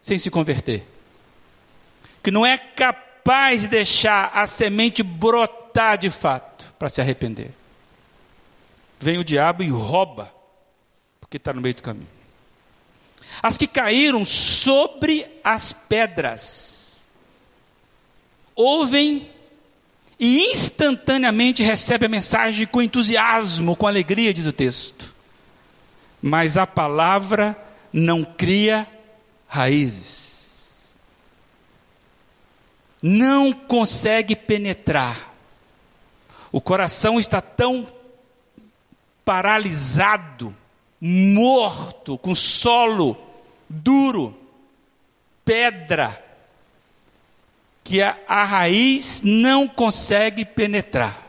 sem 0.00 0.16
se 0.16 0.30
converter, 0.30 0.86
que 2.22 2.30
não 2.30 2.46
é 2.46 2.56
capaz 2.56 3.62
de 3.62 3.68
deixar 3.68 4.30
a 4.32 4.46
semente 4.46 5.02
brotar 5.02 5.98
de 5.98 6.08
fato 6.08 6.72
para 6.78 6.88
se 6.88 7.00
arrepender. 7.00 7.50
Vem 9.00 9.18
o 9.18 9.24
diabo 9.24 9.64
e 9.64 9.68
rouba, 9.68 10.32
porque 11.20 11.38
está 11.38 11.52
no 11.52 11.60
meio 11.60 11.74
do 11.74 11.82
caminho. 11.82 12.08
As 13.42 13.58
que 13.58 13.66
caíram 13.66 14.24
sobre 14.24 15.26
as 15.42 15.72
pedras, 15.72 17.10
ouvem 18.54 19.28
e 20.18 20.50
instantaneamente 20.50 21.62
recebem 21.62 22.06
a 22.06 22.10
mensagem 22.10 22.66
com 22.66 22.80
entusiasmo, 22.80 23.76
com 23.76 23.86
alegria, 23.86 24.32
diz 24.32 24.46
o 24.46 24.52
texto. 24.52 25.14
Mas 26.22 26.56
a 26.56 26.66
palavra 26.66 27.56
não 27.92 28.24
cria 28.24 28.86
raízes. 29.46 30.26
Não 33.02 33.52
consegue 33.52 34.34
penetrar. 34.34 35.34
O 36.50 36.60
coração 36.60 37.20
está 37.20 37.40
tão 37.40 37.86
paralisado, 39.24 40.54
morto, 41.00 42.16
com 42.16 42.34
solo 42.34 43.16
duro, 43.68 44.36
pedra, 45.44 46.24
que 47.86 48.02
a, 48.02 48.18
a 48.26 48.44
raiz 48.44 49.22
não 49.24 49.68
consegue 49.68 50.44
penetrar. 50.44 51.26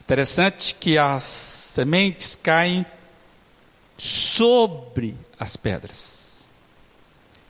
Interessante 0.00 0.74
que 0.74 0.96
as 0.96 1.22
sementes 1.22 2.36
caem 2.36 2.86
sobre 3.96 5.16
as 5.38 5.56
pedras, 5.56 6.48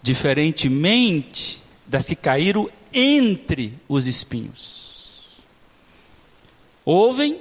diferentemente 0.03 1.63
das 1.87 2.07
que 2.07 2.17
caíram 2.17 2.71
entre 2.93 3.79
os 3.89 4.07
espinhos. 4.07 5.43
Ouvem, 6.85 7.41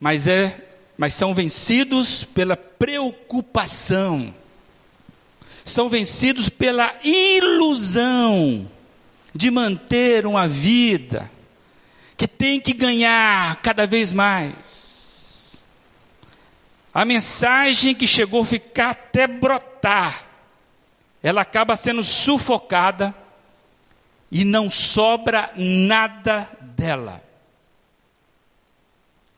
mas 0.00 0.26
é 0.26 0.66
mas 0.96 1.12
são 1.12 1.34
vencidos 1.34 2.24
pela 2.24 2.56
preocupação, 2.56 4.34
são 5.66 5.88
vencidos 5.88 6.48
pela 6.48 6.96
ilusão 7.02 8.70
de 9.34 9.50
manter 9.50 10.24
uma 10.24 10.46
vida 10.46 11.28
que 12.16 12.28
tem 12.28 12.60
que 12.60 12.72
ganhar 12.72 13.56
cada 13.56 13.84
vez 13.84 14.12
mais. 14.12 15.66
A 16.94 17.04
mensagem 17.04 17.96
que 17.96 18.06
chegou 18.06 18.42
a 18.42 18.46
ficar 18.46 18.90
até 18.90 19.26
brotar, 19.26 20.28
ela 21.20 21.42
acaba 21.42 21.76
sendo 21.76 22.02
sufocada 22.04 23.12
e 24.30 24.44
não 24.44 24.70
sobra 24.70 25.50
nada 25.56 26.48
dela. 26.76 27.20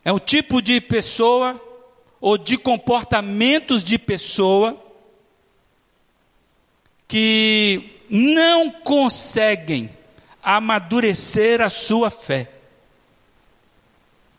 É 0.05 0.13
um 0.13 0.19
tipo 0.19 0.61
de 0.61 0.79
pessoa 0.79 1.59
ou 2.21 2.37
de 2.37 2.59
comportamentos 2.59 3.83
de 3.83 3.99
pessoa 3.99 4.88
que 7.09 8.03
não 8.11 8.71
conseguem 8.71 9.91
amadurecer 10.43 11.61
a 11.63 11.71
sua 11.71 12.11
fé, 12.11 12.51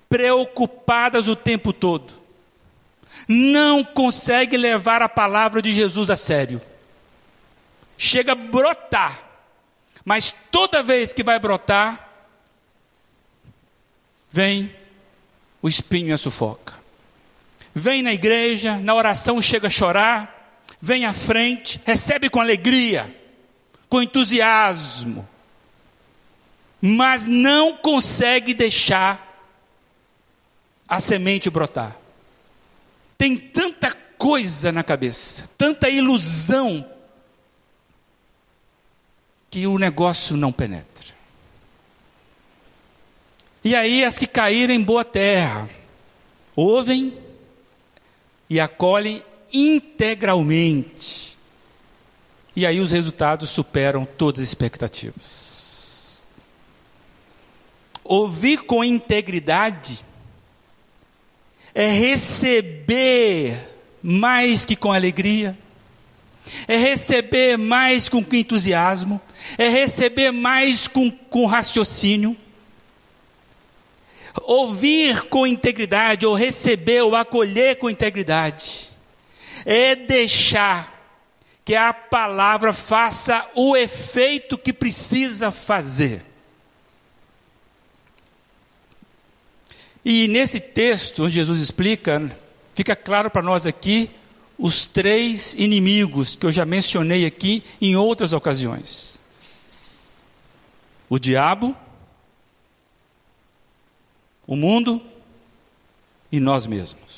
preocupadas 0.07 1.27
o 1.27 1.35
tempo 1.35 1.73
todo, 1.73 2.13
não 3.27 3.83
conseguem 3.83 4.59
levar 4.59 5.01
a 5.01 5.09
palavra 5.09 5.61
de 5.61 5.73
Jesus 5.73 6.09
a 6.09 6.15
sério. 6.15 6.61
Chega 7.97 8.31
a 8.31 8.35
brotar, 8.35 9.21
mas 10.05 10.33
toda 10.51 10.81
vez 10.81 11.13
que 11.13 11.23
vai 11.23 11.37
brotar, 11.37 12.07
vem 14.31 14.73
o 15.61 15.67
espinho 15.67 16.13
a 16.13 16.17
sufoca. 16.17 16.73
Vem 17.73 18.01
na 18.01 18.13
igreja, 18.13 18.77
na 18.77 18.95
oração 18.95 19.41
chega 19.41 19.67
a 19.67 19.71
chorar, 19.71 20.38
vem 20.81 21.05
à 21.05 21.13
frente, 21.13 21.79
recebe 21.85 22.29
com 22.29 22.39
alegria, 22.39 23.13
com 23.89 24.01
entusiasmo, 24.01 25.27
mas 26.81 27.27
não 27.27 27.75
consegue 27.75 28.53
deixar 28.53 29.27
a 30.87 30.99
semente 30.99 31.49
brotar. 31.49 31.97
Tem 33.17 33.37
tanta 33.37 33.93
coisa 34.17 34.71
na 34.71 34.83
cabeça, 34.83 35.49
tanta 35.57 35.89
ilusão, 35.89 36.85
que 39.51 39.65
o 39.65 39.77
negócio 39.79 40.37
não 40.37 40.51
penetra. 40.51 40.89
E 43.63 43.75
aí 43.75 44.05
as 44.05 44.17
que 44.17 44.27
caíram 44.27 44.73
em 44.73 44.81
boa 44.81 45.03
terra, 45.03 45.69
ouvem 46.55 47.17
e 48.49 48.59
acolhem 48.59 49.23
integralmente. 49.53 51.37
E 52.55 52.65
aí 52.65 52.79
os 52.79 52.91
resultados 52.91 53.49
superam 53.49 54.05
todas 54.05 54.41
as 54.41 54.47
expectativas. 54.49 56.21
Ouvir 58.03 58.63
com 58.63 58.83
integridade 58.83 60.03
é 61.73 61.87
receber 61.87 63.69
mais 64.01 64.65
que 64.65 64.75
com 64.75 64.91
alegria, 64.91 65.57
é 66.67 66.75
receber 66.75 67.57
mais 67.57 68.09
com 68.09 68.25
entusiasmo, 68.31 69.21
é 69.57 69.69
receber 69.69 70.31
mais 70.31 70.87
com, 70.87 71.11
com 71.11 71.45
raciocínio 71.45 72.35
Ouvir 74.43 75.23
com 75.23 75.45
integridade, 75.45 76.25
ou 76.25 76.35
receber, 76.35 77.01
ou 77.01 77.15
acolher 77.15 77.77
com 77.77 77.89
integridade, 77.89 78.88
é 79.65 79.95
deixar 79.95 80.99
que 81.63 81.75
a 81.75 81.93
palavra 81.93 82.73
faça 82.73 83.47
o 83.53 83.77
efeito 83.77 84.57
que 84.57 84.73
precisa 84.73 85.51
fazer. 85.51 86.25
E 90.03 90.27
nesse 90.27 90.59
texto, 90.59 91.25
onde 91.25 91.35
Jesus 91.35 91.59
explica, 91.59 92.35
fica 92.73 92.95
claro 92.95 93.29
para 93.29 93.41
nós 93.41 93.65
aqui 93.65 94.09
os 94.57 94.85
três 94.85 95.53
inimigos 95.53 96.35
que 96.35 96.45
eu 96.45 96.51
já 96.51 96.65
mencionei 96.65 97.25
aqui 97.25 97.63
em 97.79 97.95
outras 97.95 98.33
ocasiões: 98.33 99.19
o 101.09 101.19
diabo, 101.19 101.75
o 104.47 104.55
mundo 104.55 105.01
e 106.31 106.39
nós 106.39 106.65
mesmos. 106.65 107.08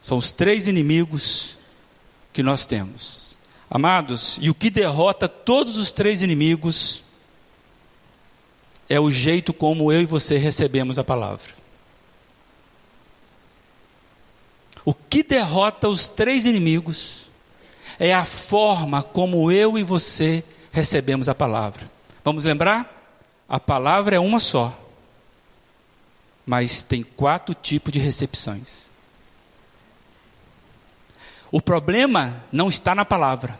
São 0.00 0.16
os 0.16 0.32
três 0.32 0.66
inimigos 0.66 1.58
que 2.32 2.42
nós 2.42 2.64
temos. 2.66 3.36
Amados, 3.70 4.38
e 4.40 4.50
o 4.50 4.54
que 4.54 4.70
derrota 4.70 5.28
todos 5.28 5.76
os 5.76 5.92
três 5.92 6.22
inimigos 6.22 7.04
é 8.88 8.98
o 8.98 9.10
jeito 9.10 9.52
como 9.52 9.92
eu 9.92 10.00
e 10.00 10.06
você 10.06 10.36
recebemos 10.38 10.98
a 10.98 11.04
palavra. 11.04 11.52
O 14.84 14.94
que 14.94 15.22
derrota 15.22 15.88
os 15.88 16.08
três 16.08 16.46
inimigos 16.46 17.26
é 17.98 18.12
a 18.12 18.24
forma 18.24 19.02
como 19.02 19.52
eu 19.52 19.78
e 19.78 19.82
você 19.82 20.42
recebemos 20.72 21.28
a 21.28 21.34
palavra. 21.34 21.88
Vamos 22.24 22.44
lembrar? 22.44 22.96
A 23.48 23.60
palavra 23.60 24.16
é 24.16 24.18
uma 24.18 24.40
só 24.40 24.76
mas 26.50 26.82
tem 26.82 27.04
quatro 27.04 27.54
tipos 27.54 27.92
de 27.92 28.00
recepções. 28.00 28.89
O 31.50 31.60
problema 31.60 32.44
não 32.52 32.68
está 32.68 32.94
na 32.94 33.04
palavra, 33.04 33.58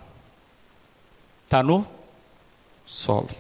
está 1.44 1.62
no 1.62 1.86
solo. 2.86 3.30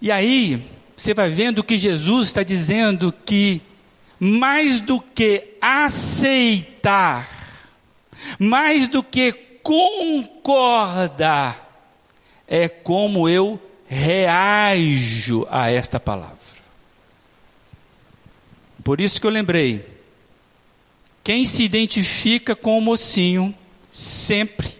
E 0.00 0.10
aí, 0.10 0.66
você 0.96 1.12
vai 1.12 1.28
vendo 1.30 1.62
que 1.62 1.78
Jesus 1.78 2.28
está 2.28 2.42
dizendo 2.42 3.12
que, 3.12 3.60
mais 4.18 4.80
do 4.80 5.00
que 5.00 5.56
aceitar, 5.60 7.28
mais 8.38 8.88
do 8.88 9.02
que 9.02 9.32
concordar, 9.62 10.30
é 12.46 12.68
como 12.68 13.28
eu 13.28 13.60
reajo 13.86 15.46
a 15.50 15.70
esta 15.70 16.00
palavra. 16.00 16.38
Por 18.82 19.00
isso 19.00 19.20
que 19.20 19.26
eu 19.26 19.30
lembrei 19.30 19.93
Quem 21.24 21.46
se 21.46 21.62
identifica 21.64 22.54
com 22.54 22.78
o 22.78 22.82
mocinho 22.82 23.54
sempre 23.90 24.76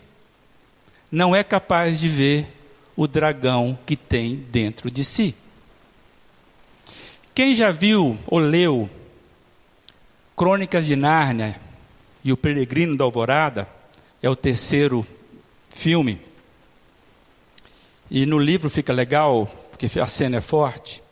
não 1.11 1.35
é 1.35 1.43
capaz 1.43 1.99
de 1.99 2.07
ver 2.07 2.47
o 2.95 3.09
dragão 3.09 3.79
que 3.87 3.97
tem 3.97 4.37
dentro 4.37 4.91
de 4.91 5.05
si. 5.05 5.35
Quem 7.35 7.55
já 7.55 7.73
viu 7.73 8.19
ou 8.27 8.39
leu 8.39 8.89
Crônicas 10.37 10.85
de 10.85 10.97
Nárnia 10.97 11.61
e 12.25 12.33
O 12.33 12.37
Peregrino 12.37 12.97
da 12.97 13.05
Alvorada, 13.05 13.69
é 14.23 14.29
o 14.29 14.35
terceiro 14.35 15.07
filme. 15.69 16.19
E 18.11 18.25
no 18.25 18.39
livro 18.39 18.71
fica 18.71 18.93
legal, 18.93 19.47
porque 19.71 19.87
a 20.01 20.07
cena 20.07 20.39
é 20.39 20.41
forte. 20.41 21.03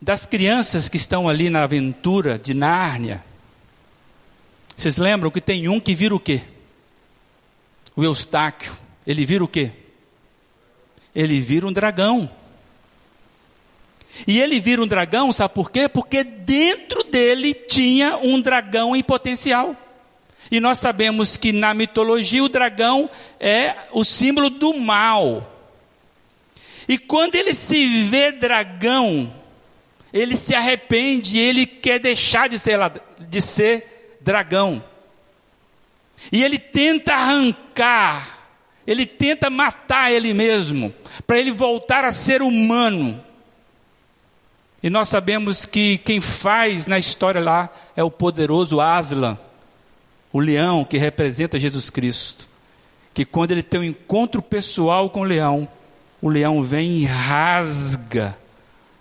Das 0.00 0.24
crianças 0.24 0.88
que 0.88 0.96
estão 0.96 1.28
ali 1.28 1.50
na 1.50 1.64
aventura 1.64 2.38
de 2.38 2.54
Nárnia, 2.54 3.24
vocês 4.78 4.96
lembram 4.96 5.28
que 5.28 5.40
tem 5.40 5.66
um 5.66 5.80
que 5.80 5.92
vira 5.92 6.14
o 6.14 6.20
quê? 6.20 6.40
O 7.96 8.04
Eustáquio. 8.04 8.78
Ele 9.04 9.26
vira 9.26 9.42
o 9.42 9.48
quê? 9.48 9.72
Ele 11.12 11.40
vira 11.40 11.66
um 11.66 11.72
dragão. 11.72 12.30
E 14.24 14.40
ele 14.40 14.60
vira 14.60 14.80
um 14.80 14.86
dragão, 14.86 15.32
sabe 15.32 15.52
por 15.52 15.72
quê? 15.72 15.88
Porque 15.88 16.22
dentro 16.22 17.02
dele 17.02 17.54
tinha 17.54 18.18
um 18.18 18.40
dragão 18.40 18.94
em 18.94 19.02
potencial. 19.02 19.76
E 20.48 20.60
nós 20.60 20.78
sabemos 20.78 21.36
que 21.36 21.50
na 21.50 21.74
mitologia 21.74 22.44
o 22.44 22.48
dragão 22.48 23.10
é 23.40 23.74
o 23.90 24.04
símbolo 24.04 24.48
do 24.48 24.74
mal. 24.74 25.58
E 26.88 26.98
quando 26.98 27.34
ele 27.34 27.52
se 27.52 28.04
vê 28.04 28.30
dragão, 28.30 29.34
ele 30.12 30.36
se 30.36 30.54
arrepende, 30.54 31.36
ele 31.36 31.66
quer 31.66 31.98
deixar 31.98 32.48
de 32.48 32.60
ser, 32.60 32.78
de 33.18 33.42
ser 33.42 33.97
dragão. 34.28 34.84
E 36.30 36.44
ele 36.44 36.58
tenta 36.58 37.14
arrancar, 37.14 38.50
ele 38.86 39.06
tenta 39.06 39.48
matar 39.48 40.12
ele 40.12 40.34
mesmo, 40.34 40.92
para 41.26 41.38
ele 41.38 41.50
voltar 41.50 42.04
a 42.04 42.12
ser 42.12 42.42
humano. 42.42 43.24
E 44.82 44.90
nós 44.90 45.08
sabemos 45.08 45.64
que 45.64 45.96
quem 45.98 46.20
faz 46.20 46.86
na 46.86 46.98
história 46.98 47.40
lá 47.40 47.70
é 47.96 48.04
o 48.04 48.10
poderoso 48.10 48.82
Aslan, 48.82 49.38
o 50.30 50.40
leão 50.40 50.84
que 50.84 50.98
representa 50.98 51.58
Jesus 51.58 51.88
Cristo. 51.88 52.46
Que 53.14 53.24
quando 53.24 53.52
ele 53.52 53.62
tem 53.62 53.80
um 53.80 53.84
encontro 53.84 54.42
pessoal 54.42 55.08
com 55.08 55.22
o 55.22 55.24
leão, 55.24 55.66
o 56.20 56.28
leão 56.28 56.62
vem 56.62 56.98
e 56.98 57.04
rasga 57.06 58.36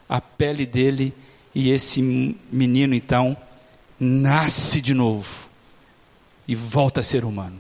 a 0.08 0.22
pele 0.22 0.66
dele, 0.66 1.14
e 1.54 1.70
esse 1.70 2.02
menino 2.02 2.96
então 2.96 3.36
nasce 4.00 4.82
de 4.82 4.94
novo 4.94 5.48
e 6.48 6.56
volta 6.56 7.02
a 7.02 7.04
ser 7.04 7.26
humano. 7.26 7.60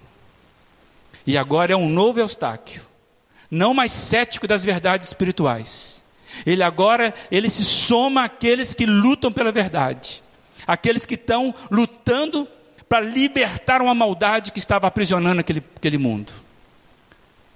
E 1.26 1.38
agora 1.38 1.73
é 1.73 1.76
um 1.76 1.89
novo 1.89 2.19
Eustáquio, 2.19 2.82
não 3.52 3.73
mais 3.73 3.91
cético 3.91 4.47
das 4.47 4.63
verdades 4.63 5.08
espirituais. 5.10 6.04
Ele 6.45 6.63
agora 6.63 7.13
ele 7.32 7.50
se 7.50 7.65
soma 7.65 8.23
àqueles 8.23 8.73
que 8.73 8.86
lutam 8.86 9.32
pela 9.32 9.52
verdade, 9.52 10.23
aqueles 10.65 11.06
que 11.06 11.15
estão 11.15 11.54
lutando 11.71 12.47
para 12.88 13.02
libertar 13.02 13.82
uma 13.82 13.93
maldade 13.93 14.52
que 14.52 14.60
estava 14.60 14.88
aprisionando 14.88 15.41
aquele, 15.41 15.63
aquele 15.76 15.97
mundo. 15.97 16.32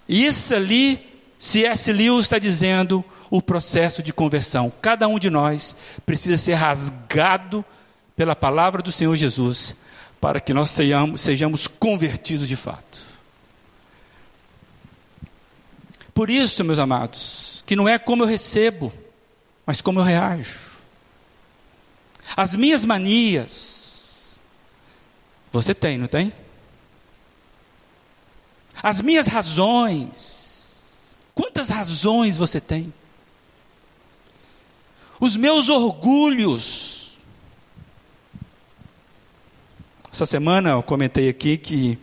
Isso 0.08 0.54
ali 0.54 1.12
C.S. 1.38 1.92
Lewis 1.92 2.26
está 2.26 2.38
dizendo 2.38 3.04
o 3.30 3.42
processo 3.42 4.04
de 4.04 4.12
conversão. 4.12 4.72
Cada 4.82 5.08
um 5.08 5.18
de 5.18 5.30
nós 5.30 5.76
precisa 6.06 6.38
ser 6.38 6.54
rasgado 6.54 7.64
pela 8.16 8.36
palavra 8.36 8.82
do 8.82 8.92
Senhor 8.92 9.16
Jesus 9.16 9.76
para 10.20 10.40
que 10.40 10.54
nós 10.54 10.70
sejamos, 10.70 11.22
sejamos 11.22 11.68
convertidos 11.68 12.48
de 12.48 12.56
fato. 12.56 13.00
Por 16.14 16.30
isso, 16.30 16.64
meus 16.64 16.78
amados, 16.78 17.64
que 17.66 17.76
não 17.76 17.88
é 17.88 17.98
como 17.98 18.24
eu 18.24 18.28
recebo, 18.28 18.94
mas 19.66 19.82
como 19.82 20.00
eu 20.00 20.04
reajo. 20.04 20.60
As 22.36 22.56
minhas 22.56 22.86
manias, 22.86 24.40
você 25.52 25.74
tem, 25.74 25.98
não 25.98 26.08
tem? 26.08 26.32
As 28.84 29.02
minhas 29.02 29.28
razões, 29.28 30.42
Quantas 31.34 31.70
razões 31.70 32.38
você 32.38 32.60
tem? 32.60 32.94
Os 35.20 35.36
meus 35.36 35.70
orgulhos. 35.70 37.01
Essa 40.14 40.26
semana 40.26 40.72
eu 40.72 40.84
comentei 40.84 41.30
aqui 41.30 41.58
que, 41.58 41.98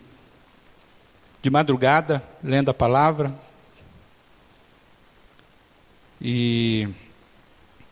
de 1.43 1.49
madrugada, 1.51 2.23
lendo 2.43 2.69
a 2.71 2.73
palavra, 2.73 3.37
e 6.19 6.89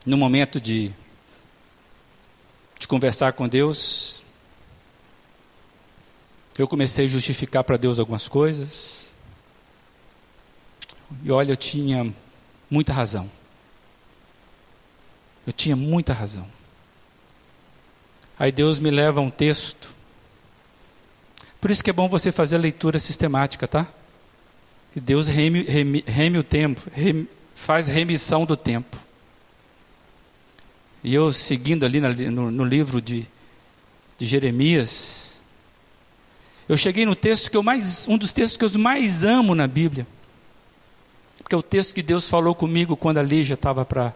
no 0.04 0.18
momento 0.18 0.60
de, 0.60 0.92
de 2.80 2.88
conversar 2.88 3.34
com 3.34 3.48
Deus, 3.48 4.24
eu 6.58 6.68
comecei 6.68 7.06
a 7.06 7.10
justificar 7.10 7.64
para 7.64 7.78
Deus 7.78 8.00
algumas 8.00 8.28
coisas. 8.28 9.14
E 11.24 11.32
olha, 11.32 11.52
eu 11.52 11.58
tinha 11.58 12.12
muita 12.72 12.92
razão. 12.92 13.30
Eu 15.46 15.54
tinha 15.54 15.76
muita 15.76 16.12
razão. 16.12 16.48
Aí 18.40 18.52
Deus 18.52 18.80
me 18.80 18.90
leva 18.90 19.20
a 19.20 19.24
um 19.24 19.30
texto. 19.30 19.97
Por 21.60 21.72
isso 21.72 21.84
que 21.84 21.90
é 21.90 21.94
bom 21.94 22.08
você 22.08 22.32
fazer 22.32 22.56
a 22.56 22.60
leitura 22.60 23.00
sistemática, 23.00 23.68
tá? 23.68 23.88
Que 24.94 25.00
Deus 25.00 25.28
reme, 25.28 25.64
reme, 25.64 26.04
reme 26.06 26.38
o 26.38 26.44
tempo, 26.44 26.82
reme, 26.94 27.28
faz 27.56 27.88
remissão 27.88 28.46
do 28.46 28.56
tempo. 28.56 28.98
E 31.04 31.14
eu 31.14 31.32
seguindo 31.32 31.86
ali 31.86 32.00
no, 32.00 32.52
no 32.52 32.64
livro 32.64 33.02
de, 33.02 33.28
de 34.18 34.26
Jeremias, 34.26 35.42
eu 36.68 36.78
cheguei 36.78 37.06
no 37.06 37.16
texto 37.16 37.50
que 37.50 37.58
eu 37.58 37.64
mais, 37.64 38.08
um 38.08 38.18
dos 38.18 38.34
textos 38.34 38.58
que 38.58 38.66
eu 38.66 38.82
mais 38.82 39.24
amo 39.24 39.56
na 39.56 39.68
Bíblia 39.68 40.06
porque 41.48 41.56
é 41.56 41.58
o 41.58 41.64
texto 41.64 41.96
que 41.96 42.04
Deus 42.04 42.30
falou 42.30 42.54
comigo 42.54 42.98
quando 42.98 43.20
a 43.20 43.24
Lígia 43.24 43.54
estava 43.54 43.86
para 43.86 44.14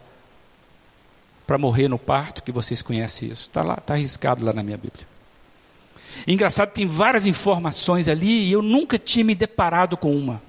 para 1.47 1.57
morrer 1.57 1.87
no 1.87 1.97
parto, 1.97 2.43
que 2.43 2.51
vocês 2.51 2.81
conhecem 2.81 3.29
isso. 3.29 3.47
Está 3.47 3.63
lá, 3.63 3.75
está 3.75 3.93
arriscado 3.93 4.43
lá 4.43 4.53
na 4.53 4.61
minha 4.61 4.77
Bíblia. 4.77 5.05
Engraçado, 6.27 6.69
tem 6.69 6.87
várias 6.87 7.25
informações 7.25 8.07
ali 8.07 8.47
e 8.47 8.51
eu 8.51 8.61
nunca 8.61 8.97
tinha 8.97 9.25
me 9.25 9.35
deparado 9.35 9.95
com 9.97 10.15
uma. 10.15 10.41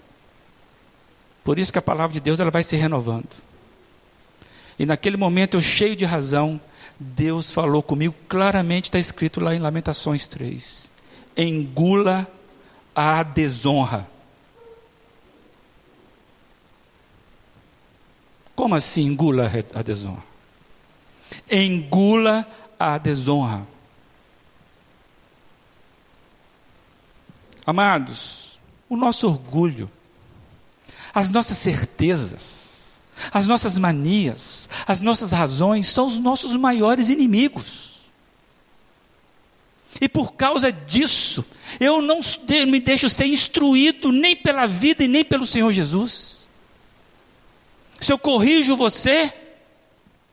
Por 1.44 1.59
isso 1.59 1.72
que 1.72 1.79
a 1.79 1.83
palavra 1.83 2.12
de 2.12 2.20
Deus 2.20 2.38
ela 2.40 2.51
vai 2.51 2.62
se 2.62 2.77
renovando. 2.77 3.29
E 4.79 4.87
naquele 4.87 5.16
momento, 5.16 5.57
eu 5.57 5.61
cheio 5.61 5.96
de 5.96 6.05
razão, 6.05 6.61
Deus 6.98 7.53
falou 7.53 7.83
comigo, 7.83 8.14
claramente 8.29 8.85
está 8.85 8.98
escrito 8.98 9.42
lá 9.42 9.55
em 9.55 9.59
Lamentações 9.59 10.29
3. 10.29 10.90
Engula 11.37 12.31
a 12.94 13.22
desonra. 13.22 14.09
Como 18.55 18.75
assim 18.75 19.07
engula 19.07 19.51
a 19.75 19.83
desonra? 19.83 20.22
Engula 21.51 22.46
a 22.79 22.98
desonra. 22.98 23.66
Amados, 27.64 28.59
o 28.88 28.96
nosso 28.96 29.27
orgulho, 29.27 29.90
as 31.14 31.29
nossas 31.29 31.59
certezas, 31.59 33.01
as 33.33 33.46
nossas 33.46 33.79
manias, 33.79 34.68
as 34.87 35.01
nossas 35.01 35.33
razões 35.33 35.88
são 35.88 36.07
os 36.07 36.18
nossos 36.18 36.55
maiores 36.57 37.09
inimigos. 37.09 37.92
E 40.01 40.09
por 40.09 40.33
causa 40.33 40.72
disso, 40.72 41.44
eu 41.79 42.03
não 42.03 42.20
me 42.66 42.81
deixo 42.81 43.09
ser 43.09 43.27
instruído 43.27 44.11
nem 44.11 44.35
pela 44.35 44.66
vida 44.66 45.05
e 45.05 45.09
nem 45.09 45.25
pelo 45.25 45.46
Senhor 45.46 45.70
Jesus 45.70 46.42
se 48.03 48.12
eu 48.12 48.18
corrijo 48.18 48.77
você, 48.77 49.33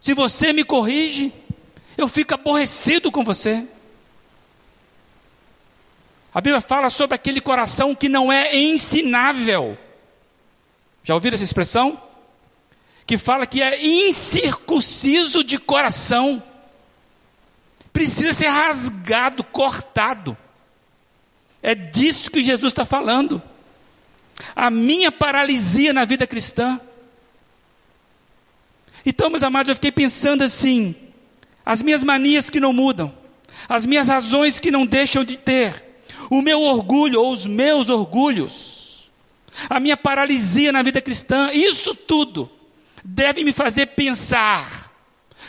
se 0.01 0.15
você 0.15 0.51
me 0.51 0.63
corrige, 0.63 1.31
eu 1.95 2.07
fico 2.07 2.33
aborrecido 2.33 3.11
com 3.11 3.23
você. 3.23 3.63
A 6.39 6.41
Bíblia 6.41 6.61
fala 6.61 6.89
sobre 6.89 7.15
aquele 7.15 7.41
coração 7.41 7.93
que 7.93 8.07
não 8.07 8.31
é 8.31 8.55
ensinável. 8.55 9.77
Já 11.03 11.13
ouviram 11.13 11.35
essa 11.35 11.43
expressão? 11.43 12.01
Que 13.05 13.17
fala 13.17 13.45
que 13.45 13.61
é 13.61 13.85
incircunciso 13.85 15.43
de 15.43 15.57
coração. 15.57 16.41
Precisa 17.91 18.33
ser 18.33 18.47
rasgado, 18.47 19.43
cortado. 19.43 20.37
É 21.61 21.75
disso 21.75 22.31
que 22.31 22.41
Jesus 22.41 22.71
está 22.71 22.85
falando. 22.85 23.41
A 24.55 24.69
minha 24.69 25.11
paralisia 25.11 25.91
na 25.91 26.05
vida 26.05 26.25
cristã 26.25 26.79
então, 29.05 29.29
meus 29.29 29.43
amados, 29.43 29.69
eu 29.69 29.75
fiquei 29.75 29.91
pensando 29.91 30.43
assim: 30.43 30.95
as 31.65 31.81
minhas 31.81 32.01
manias 32.01 32.49
que 32.49 32.61
não 32.61 32.71
mudam, 32.71 33.13
as 33.67 33.85
minhas 33.85 34.07
razões 34.07 34.57
que 34.57 34.71
não 34.71 34.85
deixam 34.85 35.25
de 35.25 35.37
ter, 35.37 35.88
o 36.29 36.41
meu 36.41 36.61
orgulho 36.61 37.21
ou 37.21 37.31
os 37.31 37.45
meus 37.45 37.89
orgulhos, 37.89 39.09
a 39.69 39.79
minha 39.79 39.97
paralisia 39.97 40.71
na 40.71 40.81
vida 40.81 41.01
cristã, 41.01 41.49
isso 41.51 41.95
tudo 41.95 42.49
deve 43.03 43.43
me 43.43 43.51
fazer 43.51 43.87
pensar 43.87 44.93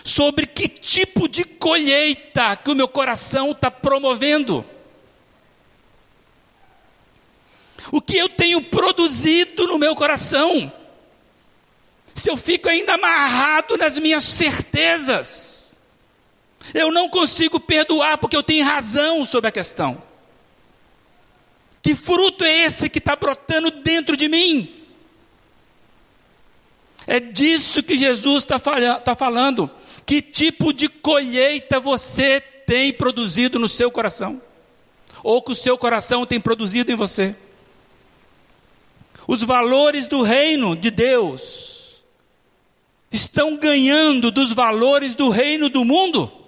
sobre 0.05 0.47
que 0.47 0.69
tipo 0.69 1.29
de 1.29 1.45
colheita 1.45 2.57
que 2.57 2.71
o 2.71 2.75
meu 2.75 2.89
coração 2.89 3.51
está 3.51 3.71
promovendo. 3.71 4.65
O 7.93 8.01
que 8.01 8.17
eu 8.17 8.29
tenho 8.29 8.63
produzido 8.63 9.67
no 9.67 9.79
meu 9.79 9.95
coração? 9.95 10.73
Se 12.15 12.31
eu 12.31 12.37
fico 12.37 12.69
ainda 12.69 12.95
amarrado 12.95 13.77
nas 13.77 13.99
minhas 13.99 14.25
certezas, 14.25 15.79
eu 16.73 16.91
não 16.91 17.09
consigo 17.09 17.59
perdoar 17.59 18.19
porque 18.19 18.37
eu 18.37 18.43
tenho 18.43 18.65
razão 18.65 19.25
sobre 19.25 19.49
a 19.49 19.53
questão. 19.53 20.10
Que 21.83 21.95
fruto 21.95 22.45
é 22.45 22.65
esse 22.65 22.89
que 22.89 22.99
está 22.99 23.17
brotando 23.17 23.71
dentro 23.71 24.17
de 24.17 24.29
mim? 24.29 24.81
É 27.07 27.19
disso 27.19 27.83
que 27.83 27.97
Jesus 27.97 28.45
está 28.45 28.61
tá 29.01 29.15
falando. 29.15 29.71
Que 30.05 30.21
tipo 30.21 30.73
de 30.73 30.89
colheita 30.89 31.81
você 31.81 32.41
tem 32.41 32.93
produzido 32.93 33.59
no 33.59 33.69
seu 33.69 33.91
coração? 33.91 34.41
Ou 35.23 35.43
que 35.43 35.53
o 35.53 35.57
seu 35.57 35.77
coração 35.77 36.27
tem 36.27 36.41
produzido 36.41 36.93
em 36.93 36.97
você? 36.97 37.35
Os 39.27 39.43
valores 39.43 40.07
do 40.07 40.23
reino 40.23 40.77
de 40.77 40.91
Deus 40.91 42.05
estão 43.11 43.57
ganhando 43.57 44.31
dos 44.31 44.53
valores 44.53 45.15
do 45.15 45.29
reino 45.29 45.69
do 45.69 45.85
mundo? 45.85 46.40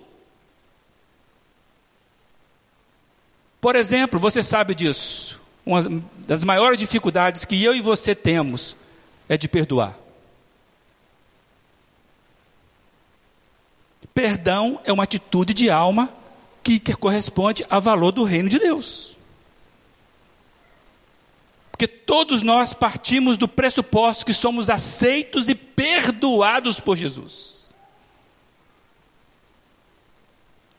Por 3.62 3.76
exemplo, 3.76 4.18
você 4.18 4.42
sabe 4.42 4.74
disso. 4.74 5.40
Uma 5.64 5.82
das 6.26 6.42
maiores 6.42 6.76
dificuldades 6.76 7.44
que 7.44 7.62
eu 7.62 7.72
e 7.72 7.80
você 7.80 8.12
temos 8.12 8.76
é 9.28 9.36
de 9.36 9.48
perdoar. 9.48 9.96
Perdão 14.12 14.80
é 14.82 14.92
uma 14.92 15.04
atitude 15.04 15.54
de 15.54 15.70
alma 15.70 16.12
que, 16.60 16.80
que 16.80 16.92
corresponde 16.92 17.64
a 17.70 17.78
valor 17.78 18.10
do 18.10 18.24
reino 18.24 18.48
de 18.48 18.58
Deus. 18.58 19.16
Porque 21.70 21.86
todos 21.86 22.42
nós 22.42 22.74
partimos 22.74 23.38
do 23.38 23.46
pressuposto 23.46 24.26
que 24.26 24.34
somos 24.34 24.68
aceitos 24.70 25.48
e 25.48 25.54
perdoados 25.54 26.80
por 26.80 26.96
Jesus. 26.96 27.52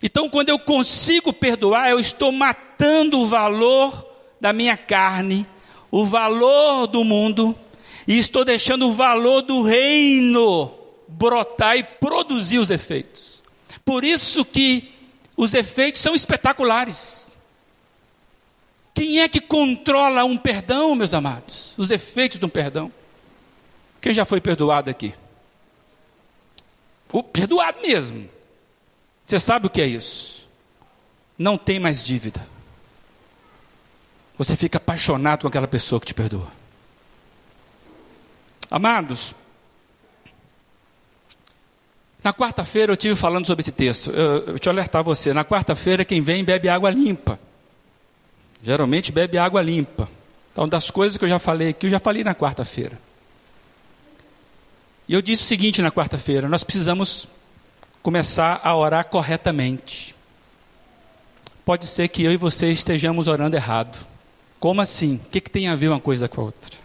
Então, 0.06 0.30
quando 0.30 0.50
eu 0.50 0.60
consigo 0.60 1.32
perdoar, 1.32 1.90
eu 1.90 1.98
estou 1.98 2.30
matando 2.30 2.73
o 3.14 3.28
valor 3.28 4.06
da 4.40 4.52
minha 4.52 4.76
carne, 4.76 5.46
o 5.90 6.06
valor 6.06 6.88
do 6.88 7.04
mundo, 7.04 7.56
e 8.08 8.18
estou 8.18 8.44
deixando 8.44 8.88
o 8.88 8.94
valor 8.94 9.42
do 9.42 9.62
reino 9.62 10.74
brotar 11.08 11.78
e 11.78 11.84
produzir 11.84 12.58
os 12.58 12.70
efeitos. 12.70 13.44
Por 13.86 14.04
isso 14.04 14.44
que 14.44 14.92
os 15.36 15.54
efeitos 15.54 16.02
são 16.02 16.16
espetaculares. 16.16 17.38
Quem 18.94 19.22
é 19.22 19.28
que 19.28 19.42
controla 19.42 20.24
um 20.24 20.38
perdão, 20.38 20.96
meus 20.96 21.14
amados? 21.14 21.74
Os 21.78 21.90
efeitos 21.90 22.38
de 22.40 22.46
um 22.46 22.50
perdão. 22.50 22.92
Quem 24.02 24.14
já 24.14 24.26
foi 24.26 24.40
perdoado 24.40 24.90
aqui? 24.90 25.14
O 27.12 27.24
perdoado 27.24 27.82
mesmo. 27.82 28.30
Você 29.26 29.40
sabe 29.40 29.68
o 29.68 29.70
que 29.70 29.82
é 29.82 29.88
isso? 29.88 30.50
Não 31.38 31.58
tem 31.58 31.80
mais 31.80 32.04
dívida. 32.04 32.53
Você 34.38 34.56
fica 34.56 34.78
apaixonado 34.78 35.42
com 35.42 35.48
aquela 35.48 35.68
pessoa 35.68 36.00
que 36.00 36.08
te 36.08 36.14
perdoa. 36.14 36.48
Amados, 38.70 39.36
na 42.24 42.34
quarta-feira 42.34 42.94
eu 42.94 42.98
tive 42.98 43.16
falando 43.16 43.46
sobre 43.46 43.62
esse 43.62 43.72
texto. 43.72 44.10
Eu, 44.12 44.54
eu 44.54 44.60
te 44.60 44.70
alertar 44.70 45.04
você. 45.04 45.34
Na 45.34 45.44
quarta-feira 45.44 46.06
quem 46.06 46.22
vem 46.22 46.44
bebe 46.44 46.70
água 46.70 46.90
limpa. 46.90 47.38
Geralmente 48.64 49.12
bebe 49.12 49.38
água 49.38 49.62
limpa. 49.62 50.10
Então, 50.54 50.70
das 50.70 50.90
coisas 50.90 51.18
que 51.18 51.26
eu 51.26 51.30
já 51.30 51.40
falei 51.40 51.70
aqui, 51.70 51.88
eu 51.88 51.92
já 51.92 52.00
falei 52.00 52.24
na 52.24 52.34
quarta-feira. 52.34 52.98
E 55.08 55.14
eu 55.14 55.22
disse 55.22 55.44
o 55.44 55.46
seguinte 55.46 55.82
na 55.82 55.92
quarta-feira: 55.92 56.48
nós 56.48 56.64
precisamos 56.64 57.28
começar 58.02 58.62
a 58.64 58.74
orar 58.74 59.06
corretamente. 59.06 60.16
Pode 61.66 61.88
ser 61.88 62.08
que 62.08 62.24
eu 62.24 62.32
e 62.32 62.38
você 62.38 62.72
estejamos 62.72 63.28
orando 63.28 63.58
errado. 63.58 64.06
Como 64.64 64.80
assim? 64.80 65.16
O 65.16 65.30
que, 65.30 65.42
que 65.42 65.50
tem 65.50 65.68
a 65.68 65.76
ver 65.76 65.90
uma 65.90 66.00
coisa 66.00 66.30
com 66.30 66.40
a 66.40 66.46
outra? 66.46 66.78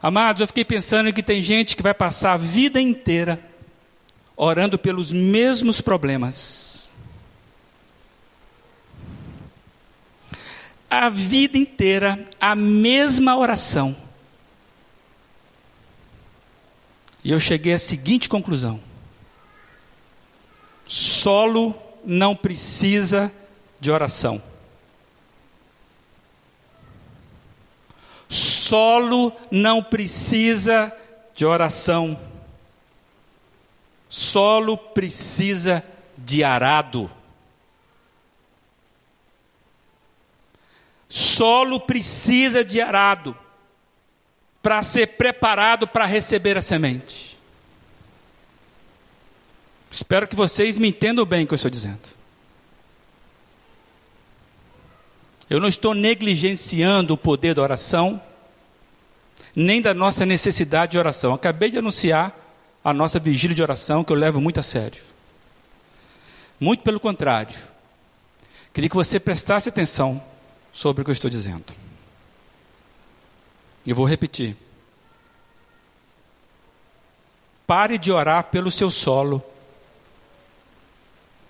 Amados, 0.00 0.40
eu 0.40 0.46
fiquei 0.46 0.64
pensando 0.64 1.12
que 1.12 1.22
tem 1.22 1.42
gente 1.42 1.76
que 1.76 1.82
vai 1.82 1.92
passar 1.92 2.32
a 2.32 2.36
vida 2.38 2.80
inteira 2.80 3.38
orando 4.34 4.78
pelos 4.78 5.12
mesmos 5.12 5.82
problemas. 5.82 6.90
A 10.88 11.10
vida 11.10 11.58
inteira, 11.58 12.26
a 12.40 12.56
mesma 12.56 13.36
oração. 13.36 13.94
E 17.22 17.32
eu 17.32 17.38
cheguei 17.38 17.74
à 17.74 17.78
seguinte 17.78 18.30
conclusão: 18.30 18.80
solo 20.86 21.74
não 22.02 22.34
precisa 22.34 23.30
de 23.78 23.90
oração. 23.90 24.55
Solo 28.66 29.32
não 29.48 29.80
precisa 29.80 30.92
de 31.36 31.46
oração. 31.46 32.18
Solo 34.08 34.76
precisa 34.76 35.84
de 36.18 36.42
arado. 36.42 37.08
Solo 41.08 41.78
precisa 41.78 42.64
de 42.64 42.80
arado 42.80 43.38
para 44.60 44.82
ser 44.82 45.16
preparado 45.16 45.86
para 45.86 46.04
receber 46.04 46.58
a 46.58 46.62
semente. 46.62 47.38
Espero 49.88 50.26
que 50.26 50.34
vocês 50.34 50.76
me 50.76 50.88
entendam 50.88 51.24
bem 51.24 51.44
o 51.44 51.46
que 51.46 51.54
eu 51.54 51.56
estou 51.56 51.70
dizendo. 51.70 52.08
Eu 55.48 55.60
não 55.60 55.68
estou 55.68 55.94
negligenciando 55.94 57.14
o 57.14 57.16
poder 57.16 57.54
da 57.54 57.62
oração, 57.62 58.20
nem 59.56 59.80
da 59.80 59.94
nossa 59.94 60.26
necessidade 60.26 60.92
de 60.92 60.98
oração. 60.98 61.32
Acabei 61.32 61.70
de 61.70 61.78
anunciar 61.78 62.38
a 62.84 62.92
nossa 62.92 63.18
vigília 63.18 63.56
de 63.56 63.62
oração, 63.62 64.04
que 64.04 64.12
eu 64.12 64.16
levo 64.16 64.38
muito 64.38 64.60
a 64.60 64.62
sério. 64.62 65.02
Muito 66.60 66.82
pelo 66.82 67.00
contrário. 67.00 67.56
Queria 68.74 68.90
que 68.90 68.94
você 68.94 69.18
prestasse 69.18 69.70
atenção 69.70 70.22
sobre 70.70 71.00
o 71.00 71.04
que 71.04 71.10
eu 71.10 71.14
estou 71.14 71.30
dizendo. 71.30 71.64
Eu 73.86 73.96
vou 73.96 74.04
repetir. 74.04 74.54
Pare 77.66 77.96
de 77.96 78.12
orar 78.12 78.44
pelo 78.44 78.70
seu 78.70 78.90
solo 78.90 79.42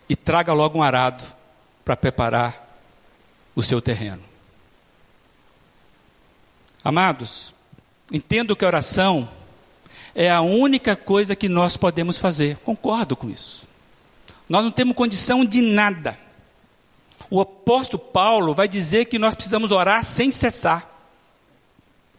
e 0.09 0.15
traga 0.15 0.53
logo 0.53 0.79
um 0.79 0.83
arado 0.83 1.25
para 1.85 1.97
preparar 1.97 2.79
o 3.55 3.63
seu 3.63 3.83
terreno. 3.83 4.23
Amados, 6.85 7.56
entendo 8.13 8.55
que 8.57 8.65
a 8.65 8.69
oração 8.69 9.29
é 10.15 10.31
a 10.31 10.41
única 10.41 10.97
coisa 10.97 11.37
que 11.37 11.49
nós 11.49 11.77
podemos 11.77 12.19
fazer. 12.19 12.57
Concordo 12.59 13.15
com 13.17 13.29
isso. 13.29 13.69
Nós 14.49 14.65
não 14.65 14.71
temos 14.71 14.97
condição 14.97 15.45
de 15.45 15.61
nada. 15.61 16.19
O 17.29 17.41
apóstolo 17.41 18.03
Paulo 18.03 18.55
vai 18.55 18.69
dizer 18.69 19.07
que 19.07 19.19
nós 19.19 19.35
precisamos 19.35 19.73
orar 19.73 20.05
sem 20.05 20.31
cessar. 20.31 20.91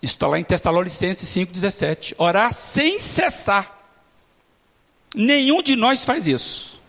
Isso 0.01 0.15
está 0.15 0.27
lá 0.27 0.37
em 0.37 0.43
Tessalonicenses 0.43 1.27
5,17. 1.29 2.13
Orar 2.17 2.53
sem 2.53 2.99
cessar. 2.99 3.73
Nenhum 5.15 5.63
de 5.63 5.75
nós 5.75 6.05
faz 6.05 6.27
isso. 6.27 6.81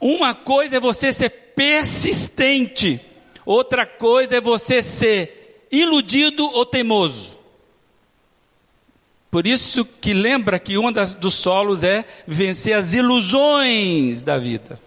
Uma 0.00 0.34
coisa 0.34 0.76
é 0.76 0.80
você 0.80 1.12
ser 1.12 1.30
persistente. 1.30 3.00
Outra 3.44 3.84
coisa 3.84 4.36
é 4.36 4.40
você 4.40 4.82
ser 4.82 5.37
iludido 5.70 6.44
ou 6.44 6.64
teimoso. 6.64 7.38
Por 9.30 9.46
isso 9.46 9.84
que 9.84 10.14
lembra 10.14 10.58
que 10.58 10.78
um 10.78 10.90
das, 10.90 11.14
dos 11.14 11.34
solos 11.34 11.82
é 11.82 12.04
vencer 12.26 12.74
as 12.74 12.94
ilusões 12.94 14.22
da 14.22 14.38
vida. 14.38 14.80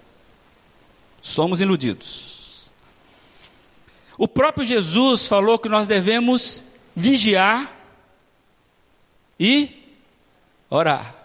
Somos 1.21 1.61
iludidos. 1.61 2.71
O 4.17 4.27
próprio 4.27 4.65
Jesus 4.65 5.27
falou 5.27 5.59
que 5.59 5.69
nós 5.69 5.87
devemos 5.87 6.63
vigiar 6.95 7.77
e 9.39 9.69
orar. 10.69 11.15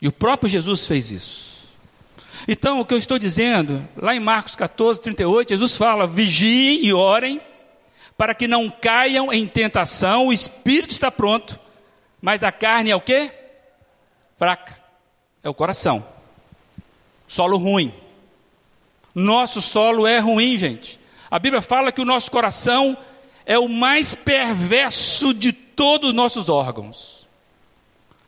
E 0.00 0.08
o 0.08 0.12
próprio 0.12 0.48
Jesus 0.48 0.86
fez 0.86 1.10
isso. 1.10 1.74
Então, 2.46 2.80
o 2.80 2.84
que 2.84 2.94
eu 2.94 2.98
estou 2.98 3.18
dizendo, 3.18 3.86
lá 3.96 4.14
em 4.14 4.20
Marcos 4.20 4.54
14, 4.54 5.00
38, 5.00 5.50
Jesus 5.50 5.76
fala: 5.76 6.06
vigiem 6.06 6.84
e 6.84 6.92
orem, 6.92 7.40
para 8.16 8.34
que 8.34 8.48
não 8.48 8.70
caiam 8.70 9.32
em 9.32 9.46
tentação, 9.46 10.28
o 10.28 10.32
espírito 10.32 10.90
está 10.90 11.10
pronto, 11.10 11.58
mas 12.20 12.42
a 12.42 12.50
carne 12.50 12.90
é 12.90 12.96
o 12.96 13.00
quê? 13.00 13.32
Fraca. 14.38 14.80
É 15.42 15.48
o 15.48 15.54
coração. 15.54 16.04
Solo 17.26 17.58
ruim. 17.58 17.92
Nosso 19.14 19.62
solo 19.62 20.06
é 20.06 20.18
ruim, 20.18 20.56
gente. 20.58 20.98
A 21.30 21.38
Bíblia 21.38 21.62
fala 21.62 21.92
que 21.92 22.00
o 22.00 22.04
nosso 22.04 22.30
coração 22.30 22.96
é 23.44 23.58
o 23.58 23.68
mais 23.68 24.14
perverso 24.14 25.32
de 25.32 25.52
todos 25.52 26.10
os 26.10 26.14
nossos 26.14 26.48
órgãos. 26.48 27.28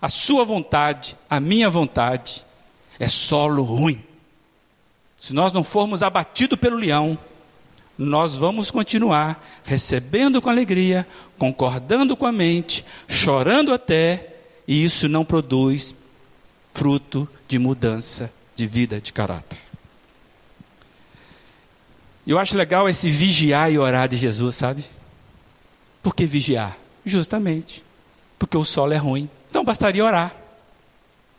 A 0.01 0.09
sua 0.09 0.45
vontade, 0.45 1.16
a 1.28 1.41
minha 1.41 1.68
vontade, 1.68 2.45
é 2.99 3.09
solo 3.09 3.62
ruim. 3.62 4.03
Se 5.16 5.32
nós 5.32 5.53
não 5.53 5.64
formos 5.64 6.03
abatidos 6.03 6.59
pelo 6.59 6.76
leão, 6.76 7.18
nós 7.99 8.36
vamos 8.36 8.70
continuar 8.70 9.44
recebendo 9.64 10.40
com 10.40 10.49
alegria, 10.49 11.07
concordando 11.36 12.16
com 12.16 12.24
a 12.24 12.32
mente, 12.32 12.84
chorando 13.09 13.74
até, 13.74 14.36
e 14.66 14.84
isso 14.84 15.09
não 15.09 15.24
produz 15.24 15.94
fruto 16.72 17.28
de 17.49 17.59
mudança 17.59 18.32
de 18.55 18.66
vida, 18.66 19.01
de 19.01 19.12
caráter. 19.12 19.59
Eu 22.26 22.38
acho 22.38 22.57
legal 22.57 22.88
esse 22.88 23.11
vigiar 23.11 23.72
e 23.72 23.78
orar 23.78 24.07
de 24.07 24.16
Jesus, 24.16 24.55
sabe? 24.55 24.84
Por 26.03 26.14
que 26.14 26.24
vigiar? 26.24 26.76
Justamente 27.05 27.82
porque 28.38 28.57
o 28.57 28.64
solo 28.64 28.92
é 28.92 28.96
ruim. 28.96 29.28
Então 29.51 29.64
bastaria 29.64 30.05
orar. 30.05 30.34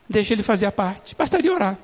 Deixa 0.08 0.34
ele 0.34 0.44
fazer 0.44 0.66
a 0.66 0.72
parte. 0.72 1.16
Bastaria 1.16 1.54
orar. 1.54 1.78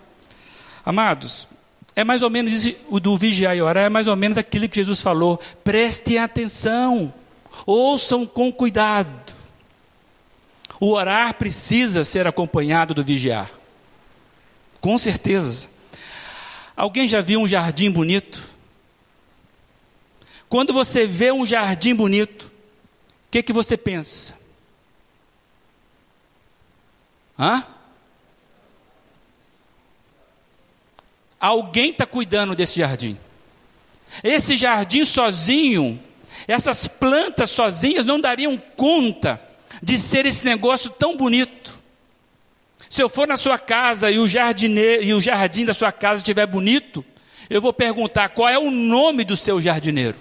Amados, 0.86 1.48
é 1.96 2.04
mais 2.04 2.22
ou 2.22 2.30
menos 2.30 2.54
isso, 2.66 2.78
o 2.90 3.00
do 3.00 3.18
vigiar 3.18 3.56
e 3.56 3.62
orar, 3.62 3.86
é 3.86 3.90
mais 3.90 4.08
ou 4.08 4.16
menos 4.16 4.38
aquilo 4.38 4.68
que 4.68 4.76
Jesus 4.76 5.02
falou. 5.02 5.40
Prestem 5.64 6.18
atenção, 6.18 7.14
ouçam 7.66 8.26
com 8.26 8.52
cuidado. 8.52 9.34
O 10.80 10.92
orar 10.92 11.36
precisa 11.36 12.04
ser 12.04 12.28
acompanhado 12.28 12.94
do 12.94 13.04
vigiar. 13.04 13.50
Com 14.82 14.98
certeza. 14.98 15.70
Alguém 16.76 17.08
já 17.08 17.22
viu 17.22 17.40
um 17.40 17.48
jardim 17.48 17.90
bonito? 17.90 18.54
Quando 20.50 20.74
você 20.74 21.08
vê 21.08 21.32
um 21.32 21.46
jardim 21.46 21.96
bonito, 21.96 22.48
o 22.48 23.32
que, 23.32 23.42
que 23.42 23.54
você 23.54 23.78
pensa? 23.78 24.38
Hã? 27.40 27.66
Alguém 31.46 31.92
está 31.92 32.08
cuidando 32.08 32.56
desse 32.56 32.80
jardim. 32.80 33.16
Esse 34.24 34.58
jardim 34.58 35.06
sozinho, 35.06 36.02
essas 36.48 36.88
plantas 36.88 37.52
sozinhas 37.52 38.04
não 38.04 38.20
dariam 38.20 38.58
conta 38.76 39.40
de 39.80 40.00
ser 40.00 40.26
esse 40.26 40.44
negócio 40.44 40.90
tão 40.90 41.16
bonito. 41.16 41.72
Se 42.90 43.04
eu 43.04 43.08
for 43.08 43.28
na 43.28 43.38
sua 43.38 43.60
casa 43.60 44.10
e 44.10 44.18
o, 44.18 44.26
e 44.26 45.14
o 45.14 45.22
jardim 45.22 45.66
da 45.66 45.76
sua 45.76 45.92
casa 45.92 46.18
estiver 46.18 46.48
bonito, 46.48 47.06
eu 47.48 47.62
vou 47.62 47.72
perguntar 47.72 48.30
qual 48.30 48.50
é 48.50 48.58
o 48.58 48.72
nome 48.72 49.24
do 49.24 49.38
seu 49.38 49.62
jardineiro. 49.62 50.18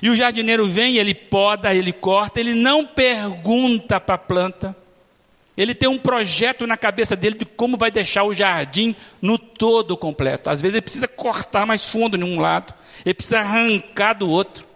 E 0.00 0.08
o 0.08 0.16
jardineiro 0.16 0.64
vem, 0.64 0.96
ele 0.96 1.14
poda, 1.14 1.74
ele 1.74 1.92
corta, 1.92 2.40
ele 2.40 2.54
não 2.54 2.86
pergunta 2.86 4.00
para 4.00 4.14
a 4.14 4.18
planta. 4.18 4.74
Ele 5.56 5.74
tem 5.74 5.88
um 5.88 5.98
projeto 5.98 6.66
na 6.66 6.76
cabeça 6.76 7.16
dele 7.16 7.38
de 7.38 7.46
como 7.46 7.76
vai 7.76 7.90
deixar 7.90 8.24
o 8.24 8.34
jardim 8.34 8.94
no 9.22 9.38
todo 9.38 9.96
completo. 9.96 10.50
Às 10.50 10.60
vezes 10.60 10.74
ele 10.74 10.82
precisa 10.82 11.08
cortar 11.08 11.64
mais 11.64 11.88
fundo 11.88 12.16
em 12.16 12.22
um 12.22 12.38
lado, 12.38 12.74
ele 13.04 13.14
precisa 13.14 13.40
arrancar 13.40 14.12
do 14.12 14.28
outro. 14.28 14.66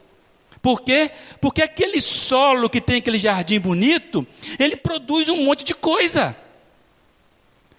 Por 0.62 0.82
quê? 0.82 1.10
Porque 1.40 1.62
aquele 1.62 2.00
solo 2.00 2.68
que 2.68 2.80
tem 2.80 2.96
aquele 2.96 3.18
jardim 3.18 3.60
bonito, 3.60 4.26
ele 4.58 4.76
produz 4.76 5.28
um 5.28 5.42
monte 5.44 5.64
de 5.64 5.74
coisa. 5.74 6.36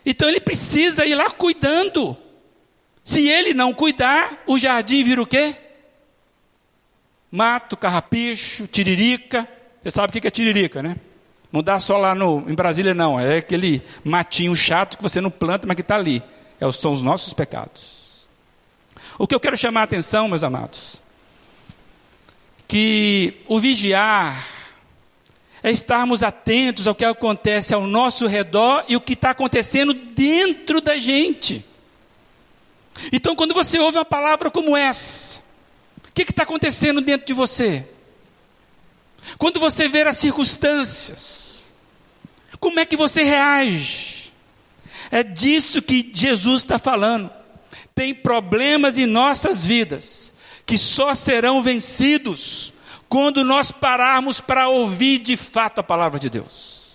Então 0.06 0.28
ele 0.28 0.40
precisa 0.40 1.06
ir 1.06 1.16
lá 1.16 1.30
cuidando. 1.32 2.18
Se 3.04 3.28
ele 3.28 3.54
não 3.54 3.74
cuidar, 3.74 4.44
o 4.46 4.60
jardim 4.60 5.04
vira 5.04 5.22
o 5.22 5.28
quê? 5.28 5.56
Mato, 7.32 7.78
carrapicho, 7.78 8.68
tiririca. 8.68 9.48
Você 9.82 9.92
sabe 9.92 10.16
o 10.16 10.22
que 10.22 10.28
é 10.28 10.32
tiririca, 10.32 10.84
né? 10.84 10.98
Não 11.52 11.62
dá 11.62 11.80
só 11.80 11.98
lá 11.98 12.16
no, 12.16 12.50
em 12.50 12.56
Brasília, 12.56 12.94
não. 12.94 13.20
É 13.20 13.38
aquele 13.38 13.82
matinho 14.04 14.56
chato 14.56 14.98
que 14.98 15.04
você 15.04 15.20
não 15.20 15.30
planta, 15.30 15.68
mas 15.68 15.76
que 15.76 15.82
está 15.82 15.96
ali. 15.96 16.24
É, 16.60 16.72
são 16.72 16.92
os 16.92 17.02
nossos 17.02 17.34
pecados. 17.34 18.30
O 19.18 19.28
que 19.28 19.36
eu 19.36 19.40
quero 19.40 19.58
chamar 19.58 19.82
a 19.82 19.84
atenção, 19.84 20.28
meus 20.28 20.44
amados, 20.44 21.02
que 22.68 23.42
o 23.48 23.60
vigiar 23.60 24.48
é 25.62 25.70
estarmos 25.70 26.24
atentos 26.24 26.88
ao 26.88 26.96
que 26.96 27.06
acontece 27.06 27.74
ao 27.74 27.86
nosso 27.86 28.28
redor 28.28 28.86
e 28.88 28.96
o 28.96 29.02
que 29.02 29.14
está 29.14 29.32
acontecendo 29.32 29.94
dentro 29.94 30.80
da 30.82 30.98
gente. 30.98 31.66
Então, 33.12 33.36
quando 33.36 33.54
você 33.54 33.78
ouve 33.78 33.98
uma 33.98 34.06
palavra 34.06 34.50
como 34.50 34.76
essa, 34.76 35.40
o 36.08 36.14
que 36.14 36.24
está 36.24 36.44
acontecendo 36.44 37.02
dentro 37.02 37.28
de 37.28 37.34
você? 37.34 37.86
Quando 39.38 39.60
você 39.60 39.88
vê 39.88 40.02
as 40.02 40.18
circunstâncias, 40.18 41.74
como 42.60 42.80
é 42.80 42.86
que 42.86 42.98
você 42.98 43.24
reage? 43.24 44.32
É 45.10 45.24
disso 45.24 45.82
que 45.82 46.10
Jesus 46.14 46.64
está 46.64 46.80
falando. 46.80 47.30
Tem 47.94 48.14
problemas 48.14 48.98
em 48.98 49.06
nossas 49.06 49.66
vidas 49.66 50.34
que 50.66 50.78
só 50.78 51.14
serão 51.14 51.62
vencidos 51.62 52.74
quando 53.10 53.44
nós 53.44 53.72
pararmos 53.72 54.40
para 54.40 54.70
ouvir 54.70 55.18
de 55.18 55.36
fato 55.36 55.80
a 55.80 55.84
palavra 55.84 56.18
de 56.18 56.30
Deus. 56.30 56.94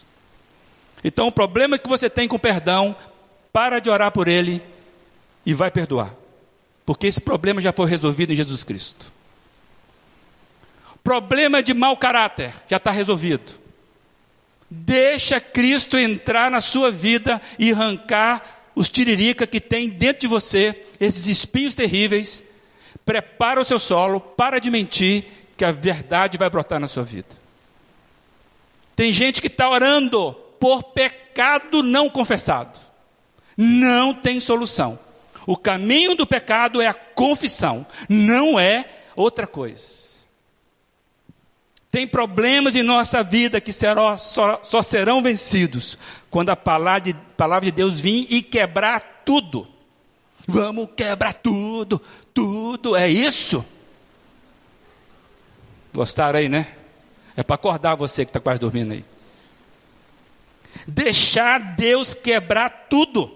Então, 1.04 1.26
o 1.26 1.32
problema 1.32 1.78
que 1.78 1.88
você 1.88 2.08
tem 2.08 2.26
com 2.26 2.38
perdão, 2.38 2.96
para 3.52 3.78
de 3.80 3.90
orar 3.90 4.10
por 4.10 4.26
ele 4.26 4.62
e 5.44 5.52
vai 5.52 5.70
perdoar, 5.70 6.14
porque 6.86 7.06
esse 7.06 7.20
problema 7.20 7.60
já 7.60 7.72
foi 7.72 7.88
resolvido 7.88 8.32
em 8.32 8.36
Jesus 8.36 8.64
Cristo. 8.64 9.12
Problema 11.06 11.62
de 11.62 11.72
mau 11.72 11.96
caráter 11.96 12.52
já 12.66 12.78
está 12.78 12.90
resolvido. 12.90 13.52
Deixa 14.68 15.38
Cristo 15.38 15.96
entrar 15.96 16.50
na 16.50 16.60
sua 16.60 16.90
vida 16.90 17.40
e 17.60 17.70
arrancar 17.70 18.72
os 18.74 18.90
tiririca 18.90 19.46
que 19.46 19.60
tem 19.60 19.88
dentro 19.88 20.22
de 20.22 20.26
você, 20.26 20.84
esses 20.98 21.26
espinhos 21.26 21.76
terríveis. 21.76 22.42
Prepara 23.04 23.60
o 23.60 23.64
seu 23.64 23.78
solo, 23.78 24.18
para 24.18 24.58
de 24.58 24.68
mentir, 24.68 25.26
que 25.56 25.64
a 25.64 25.70
verdade 25.70 26.36
vai 26.36 26.50
brotar 26.50 26.80
na 26.80 26.88
sua 26.88 27.04
vida. 27.04 27.36
Tem 28.96 29.12
gente 29.12 29.40
que 29.40 29.46
está 29.46 29.70
orando 29.70 30.32
por 30.58 30.82
pecado 30.82 31.84
não 31.84 32.10
confessado. 32.10 32.80
Não 33.56 34.12
tem 34.12 34.40
solução. 34.40 34.98
O 35.46 35.56
caminho 35.56 36.16
do 36.16 36.26
pecado 36.26 36.82
é 36.82 36.88
a 36.88 36.94
confissão, 36.94 37.86
não 38.08 38.58
é 38.58 38.86
outra 39.14 39.46
coisa. 39.46 40.05
Tem 41.90 42.06
problemas 42.06 42.74
em 42.74 42.82
nossa 42.82 43.22
vida 43.22 43.60
que 43.60 43.72
serão, 43.72 44.18
só, 44.18 44.60
só 44.62 44.82
serão 44.82 45.22
vencidos 45.22 45.98
quando 46.28 46.50
a 46.50 46.56
palavra 46.56 47.00
de, 47.00 47.14
palavra 47.36 47.66
de 47.66 47.72
Deus 47.72 48.00
vir 48.00 48.26
e 48.28 48.42
quebrar 48.42 49.22
tudo. 49.24 49.66
Vamos 50.46 50.88
quebrar 50.96 51.34
tudo, 51.34 52.00
tudo, 52.34 52.94
é 52.94 53.08
isso. 53.08 53.64
Gostaram 55.92 56.38
aí, 56.38 56.48
né? 56.48 56.76
É 57.36 57.42
para 57.42 57.54
acordar 57.54 57.94
você 57.94 58.24
que 58.24 58.30
está 58.30 58.40
quase 58.40 58.60
dormindo 58.60 58.92
aí. 58.92 59.04
Deixar 60.86 61.58
Deus 61.58 62.14
quebrar 62.14 62.86
tudo. 62.90 63.34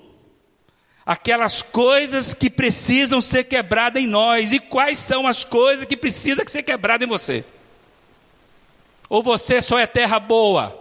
Aquelas 1.05 1.63
coisas 1.63 2.35
que 2.35 2.51
precisam 2.51 3.21
ser 3.21 3.45
quebradas 3.45 4.03
em 4.03 4.07
nós. 4.07 4.53
E 4.53 4.61
quais 4.61 4.99
são 4.99 5.27
as 5.27 5.43
coisas 5.45 5.87
que 5.87 5.97
precisam 5.97 6.45
ser 6.47 6.63
quebradas 6.63 7.07
em 7.07 7.11
você? 7.11 7.45
Ou 9.11 9.25
você 9.25 9.61
só 9.61 9.77
é 9.77 9.89
terra 9.89 10.21
boa? 10.21 10.79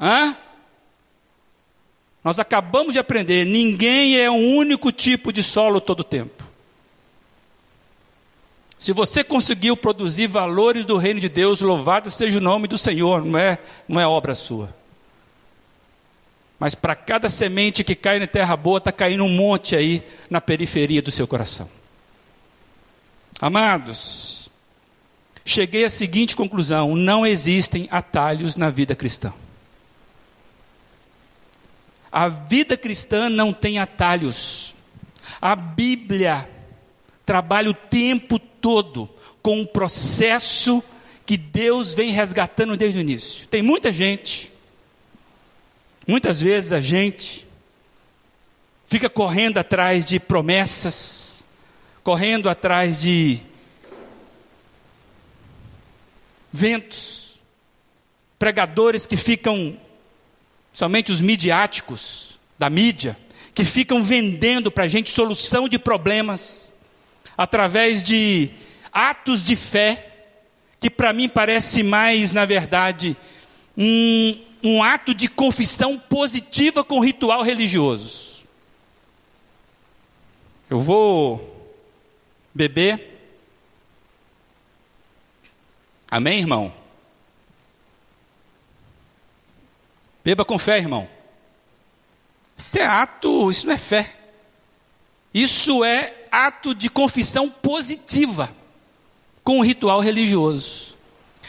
Hã? 0.00 0.36
Nós 2.24 2.38
acabamos 2.38 2.94
de 2.94 2.98
aprender: 2.98 3.44
ninguém 3.44 4.18
é 4.18 4.30
um 4.30 4.56
único 4.56 4.90
tipo 4.90 5.30
de 5.30 5.42
solo 5.42 5.78
todo 5.80 6.00
o 6.00 6.04
tempo. 6.04 6.50
Se 8.78 8.92
você 8.92 9.22
conseguiu 9.22 9.76
produzir 9.76 10.26
valores 10.26 10.84
do 10.84 10.96
reino 10.96 11.20
de 11.20 11.28
Deus, 11.28 11.60
louvado 11.60 12.10
seja 12.10 12.38
o 12.38 12.42
nome 12.42 12.66
do 12.66 12.76
Senhor, 12.76 13.24
não 13.24 13.38
é, 13.38 13.58
não 13.86 14.00
é 14.00 14.06
obra 14.06 14.34
sua. 14.34 14.74
Mas 16.58 16.74
para 16.74 16.96
cada 16.96 17.28
semente 17.28 17.84
que 17.84 17.94
cai 17.94 18.18
na 18.18 18.26
terra 18.26 18.56
boa, 18.56 18.78
está 18.78 18.90
caindo 18.90 19.22
um 19.22 19.28
monte 19.28 19.76
aí 19.76 20.02
na 20.30 20.40
periferia 20.40 21.02
do 21.02 21.12
seu 21.12 21.28
coração. 21.28 21.68
Amados, 23.40 24.41
cheguei 25.44 25.84
à 25.84 25.90
seguinte 25.90 26.36
conclusão: 26.36 26.94
não 26.96 27.26
existem 27.26 27.88
atalhos 27.90 28.56
na 28.56 28.70
vida 28.70 28.94
cristã. 28.94 29.32
A 32.10 32.28
vida 32.28 32.76
cristã 32.76 33.30
não 33.30 33.52
tem 33.52 33.78
atalhos. 33.78 34.74
A 35.40 35.56
Bíblia 35.56 36.48
trabalha 37.24 37.70
o 37.70 37.74
tempo 37.74 38.38
todo 38.38 39.08
com 39.40 39.60
um 39.60 39.66
processo 39.66 40.82
que 41.24 41.36
Deus 41.36 41.94
vem 41.94 42.10
resgatando 42.10 42.76
desde 42.76 42.98
o 42.98 43.00
início. 43.00 43.48
Tem 43.48 43.62
muita 43.62 43.92
gente, 43.92 44.52
muitas 46.06 46.40
vezes 46.40 46.72
a 46.72 46.80
gente 46.80 47.48
fica 48.86 49.08
correndo 49.08 49.56
atrás 49.56 50.04
de 50.04 50.20
promessas, 50.20 51.46
correndo 52.04 52.50
atrás 52.50 53.00
de 53.00 53.40
ventos, 56.52 57.40
pregadores 58.38 59.06
que 59.06 59.16
ficam, 59.16 59.76
somente 60.72 61.10
os 61.10 61.20
midiáticos 61.20 62.38
da 62.58 62.68
mídia, 62.68 63.16
que 63.54 63.64
ficam 63.64 64.02
vendendo 64.04 64.70
para 64.70 64.84
a 64.84 64.88
gente 64.88 65.10
solução 65.10 65.68
de 65.68 65.78
problemas, 65.78 66.72
através 67.36 68.02
de 68.02 68.50
atos 68.92 69.42
de 69.42 69.56
fé, 69.56 70.26
que 70.78 70.90
para 70.90 71.12
mim 71.12 71.28
parece 71.28 71.82
mais, 71.82 72.32
na 72.32 72.44
verdade, 72.44 73.16
um, 73.76 74.38
um 74.62 74.82
ato 74.82 75.14
de 75.14 75.28
confissão 75.28 75.98
positiva 75.98 76.84
com 76.84 77.00
ritual 77.00 77.42
religioso. 77.42 78.44
Eu 80.68 80.80
vou 80.80 81.70
beber. 82.54 83.11
Amém, 86.12 86.40
irmão? 86.40 86.70
Beba 90.22 90.44
com 90.44 90.58
fé, 90.58 90.76
irmão. 90.76 91.08
Isso 92.54 92.78
é 92.78 92.84
ato, 92.84 93.50
isso 93.50 93.66
não 93.66 93.72
é 93.72 93.78
fé. 93.78 94.14
Isso 95.32 95.82
é 95.82 96.26
ato 96.30 96.74
de 96.74 96.90
confissão 96.90 97.48
positiva 97.48 98.54
com 99.42 99.58
o 99.58 99.62
ritual 99.62 100.00
religioso. 100.00 100.98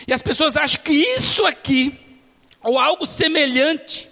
E 0.08 0.14
as 0.14 0.22
pessoas 0.22 0.56
acham 0.56 0.82
que 0.82 0.94
isso 0.94 1.46
aqui, 1.46 2.00
ou 2.62 2.80
algo 2.80 3.06
semelhante, 3.06 4.10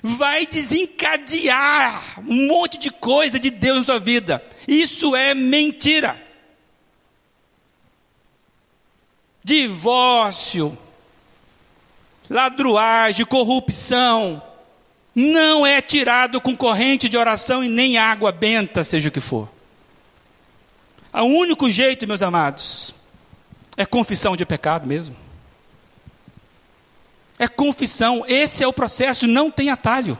vai 0.00 0.46
desencadear 0.46 2.20
um 2.20 2.46
monte 2.46 2.78
de 2.78 2.88
coisa 2.88 3.40
de 3.40 3.50
Deus 3.50 3.78
na 3.78 3.84
sua 3.84 3.98
vida. 3.98 4.40
Isso 4.68 5.16
é 5.16 5.34
mentira. 5.34 6.19
Divórcio, 9.50 10.78
ladruagem, 12.28 13.26
corrupção, 13.26 14.40
não 15.12 15.66
é 15.66 15.82
tirado 15.82 16.40
com 16.40 16.56
corrente 16.56 17.08
de 17.08 17.18
oração 17.18 17.64
e 17.64 17.68
nem 17.68 17.98
água 17.98 18.30
benta, 18.30 18.84
seja 18.84 19.08
o 19.08 19.12
que 19.12 19.18
for. 19.18 19.50
O 21.12 21.24
único 21.24 21.68
jeito, 21.68 22.06
meus 22.06 22.22
amados, 22.22 22.94
é 23.76 23.84
confissão 23.84 24.36
de 24.36 24.46
pecado 24.46 24.86
mesmo. 24.86 25.16
É 27.36 27.48
confissão, 27.48 28.24
esse 28.28 28.62
é 28.62 28.68
o 28.68 28.72
processo, 28.72 29.26
não 29.26 29.50
tem 29.50 29.68
atalho. 29.68 30.16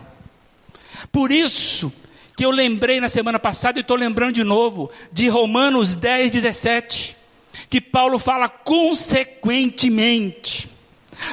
Por 1.13 1.31
isso 1.31 1.93
que 2.37 2.45
eu 2.45 2.51
lembrei 2.51 3.01
na 3.01 3.09
semana 3.09 3.39
passada 3.39 3.79
e 3.79 3.83
estou 3.83 3.97
lembrando 3.97 4.35
de 4.35 4.43
novo, 4.43 4.91
de 5.13 5.29
Romanos 5.29 5.95
10, 5.95 6.33
17, 6.33 7.20
que 7.69 7.81
Paulo 7.81 8.19
fala 8.19 8.49
consequentemente. 8.49 10.69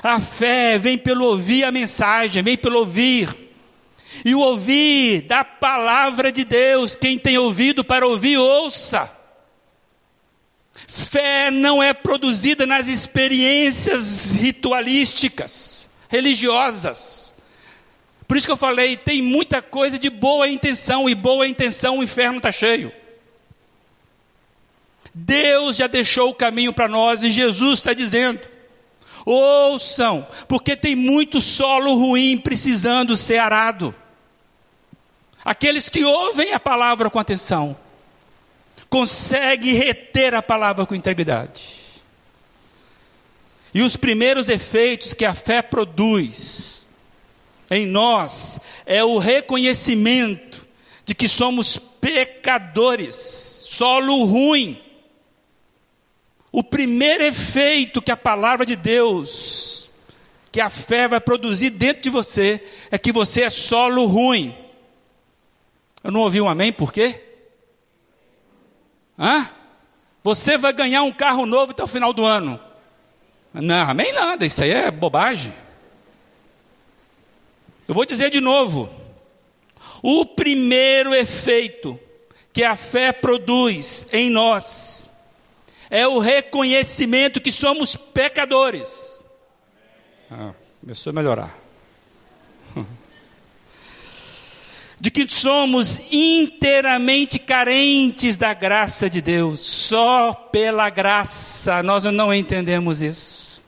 A 0.03 0.19
fé 0.19 0.77
vem 0.77 0.97
pelo 0.97 1.25
ouvir 1.25 1.63
a 1.63 1.71
mensagem, 1.71 2.43
vem 2.43 2.57
pelo 2.57 2.79
ouvir. 2.79 3.33
E 4.25 4.35
o 4.35 4.39
ouvir 4.39 5.21
da 5.21 5.43
palavra 5.43 6.31
de 6.31 6.43
Deus, 6.43 6.95
quem 6.95 7.17
tem 7.17 7.37
ouvido 7.37 7.83
para 7.83 8.07
ouvir, 8.07 8.37
ouça. 8.37 9.11
Fé 10.87 11.51
não 11.51 11.81
é 11.81 11.93
produzida 11.93 12.65
nas 12.65 12.87
experiências 12.87 14.35
ritualísticas, 14.35 15.89
religiosas. 16.09 17.35
Por 18.27 18.35
isso 18.35 18.45
que 18.45 18.51
eu 18.51 18.57
falei, 18.57 18.97
tem 18.97 19.21
muita 19.21 19.61
coisa 19.61 19.97
de 19.97 20.09
boa 20.09 20.49
intenção, 20.49 21.09
e 21.09 21.15
boa 21.15 21.47
intenção 21.47 21.99
o 21.99 22.03
inferno 22.03 22.37
está 22.37 22.51
cheio. 22.51 22.91
Deus 25.19 25.77
já 25.77 25.87
deixou 25.87 26.29
o 26.29 26.35
caminho 26.35 26.71
para 26.71 26.87
nós, 26.87 27.23
e 27.23 27.31
Jesus 27.31 27.79
está 27.79 27.91
dizendo: 27.91 28.47
ouçam, 29.25 30.27
porque 30.47 30.75
tem 30.75 30.95
muito 30.95 31.41
solo 31.41 31.95
ruim 31.95 32.37
precisando 32.37 33.17
ser 33.17 33.39
arado. 33.39 33.95
Aqueles 35.43 35.89
que 35.89 36.05
ouvem 36.05 36.53
a 36.53 36.59
palavra 36.59 37.09
com 37.09 37.17
atenção, 37.17 37.75
consegue 38.89 39.73
reter 39.73 40.35
a 40.35 40.43
palavra 40.43 40.85
com 40.85 40.93
integridade. 40.93 41.77
E 43.73 43.81
os 43.81 43.97
primeiros 43.97 44.49
efeitos 44.49 45.15
que 45.15 45.25
a 45.25 45.33
fé 45.33 45.63
produz 45.63 46.87
em 47.71 47.87
nós 47.87 48.59
é 48.85 49.03
o 49.03 49.17
reconhecimento 49.17 50.67
de 51.05 51.15
que 51.15 51.27
somos 51.27 51.77
pecadores, 51.77 53.15
solo 53.67 54.23
ruim. 54.25 54.83
O 56.57 56.63
primeiro 56.63 57.23
efeito 57.23 58.01
que 58.01 58.09
a 58.09 58.17
palavra 58.17 58.65
de 58.65 58.75
Deus, 58.75 59.91
que 60.51 60.59
a 60.59 60.71
fé 60.71 61.07
vai 61.07 61.21
produzir 61.21 61.69
dentro 61.69 62.01
de 62.01 62.09
você, 62.09 62.65
é 62.89 62.97
que 62.97 63.11
você 63.11 63.43
é 63.43 63.49
solo 63.51 64.07
ruim. 64.07 64.57
Eu 66.03 66.11
não 66.11 66.21
ouvi 66.21 66.41
um 66.41 66.49
amém, 66.49 66.73
por 66.73 66.91
quê? 66.91 67.23
Hã? 69.19 69.51
Você 70.23 70.57
vai 70.57 70.73
ganhar 70.73 71.03
um 71.03 71.11
carro 71.11 71.45
novo 71.45 71.73
até 71.73 71.83
o 71.83 71.87
final 71.87 72.11
do 72.11 72.25
ano. 72.25 72.59
Não, 73.53 73.91
amém 73.91 74.11
nada, 74.11 74.43
isso 74.43 74.63
aí 74.63 74.71
é 74.71 74.89
bobagem. 74.89 75.53
Eu 77.87 77.93
vou 77.93 78.03
dizer 78.03 78.31
de 78.31 78.41
novo. 78.41 78.89
O 80.01 80.25
primeiro 80.25 81.13
efeito 81.13 81.99
que 82.51 82.63
a 82.63 82.75
fé 82.75 83.11
produz 83.11 84.07
em 84.11 84.31
nós 84.31 85.06
é 85.89 86.07
o 86.07 86.19
reconhecimento 86.19 87.41
que 87.41 87.51
somos 87.51 87.95
pecadores. 87.95 89.23
Ah, 90.29 90.51
começou 90.81 91.11
a 91.11 91.13
melhorar. 91.13 91.57
de 94.99 95.11
que 95.11 95.27
somos 95.29 96.01
inteiramente 96.11 97.37
carentes 97.37 98.35
da 98.35 98.53
graça 98.53 99.09
de 99.09 99.21
Deus, 99.21 99.59
só 99.61 100.33
pela 100.33 100.89
graça, 100.89 101.83
nós 101.83 102.03
não 102.05 102.33
entendemos 102.33 103.01
isso. 103.01 103.63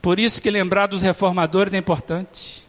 Por 0.00 0.18
isso 0.18 0.40
que 0.40 0.50
lembrar 0.50 0.86
dos 0.86 1.02
reformadores 1.02 1.74
é 1.74 1.76
importante. 1.76 2.66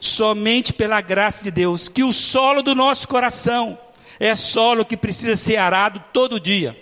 Somente 0.00 0.72
pela 0.72 1.00
graça 1.00 1.42
de 1.42 1.50
Deus, 1.50 1.88
que 1.88 2.04
o 2.04 2.12
solo 2.12 2.62
do 2.62 2.74
nosso 2.74 3.08
coração 3.08 3.76
é 4.18 4.34
solo 4.34 4.84
que 4.84 4.96
precisa 4.96 5.36
ser 5.36 5.56
arado 5.56 6.02
todo 6.12 6.40
dia, 6.40 6.76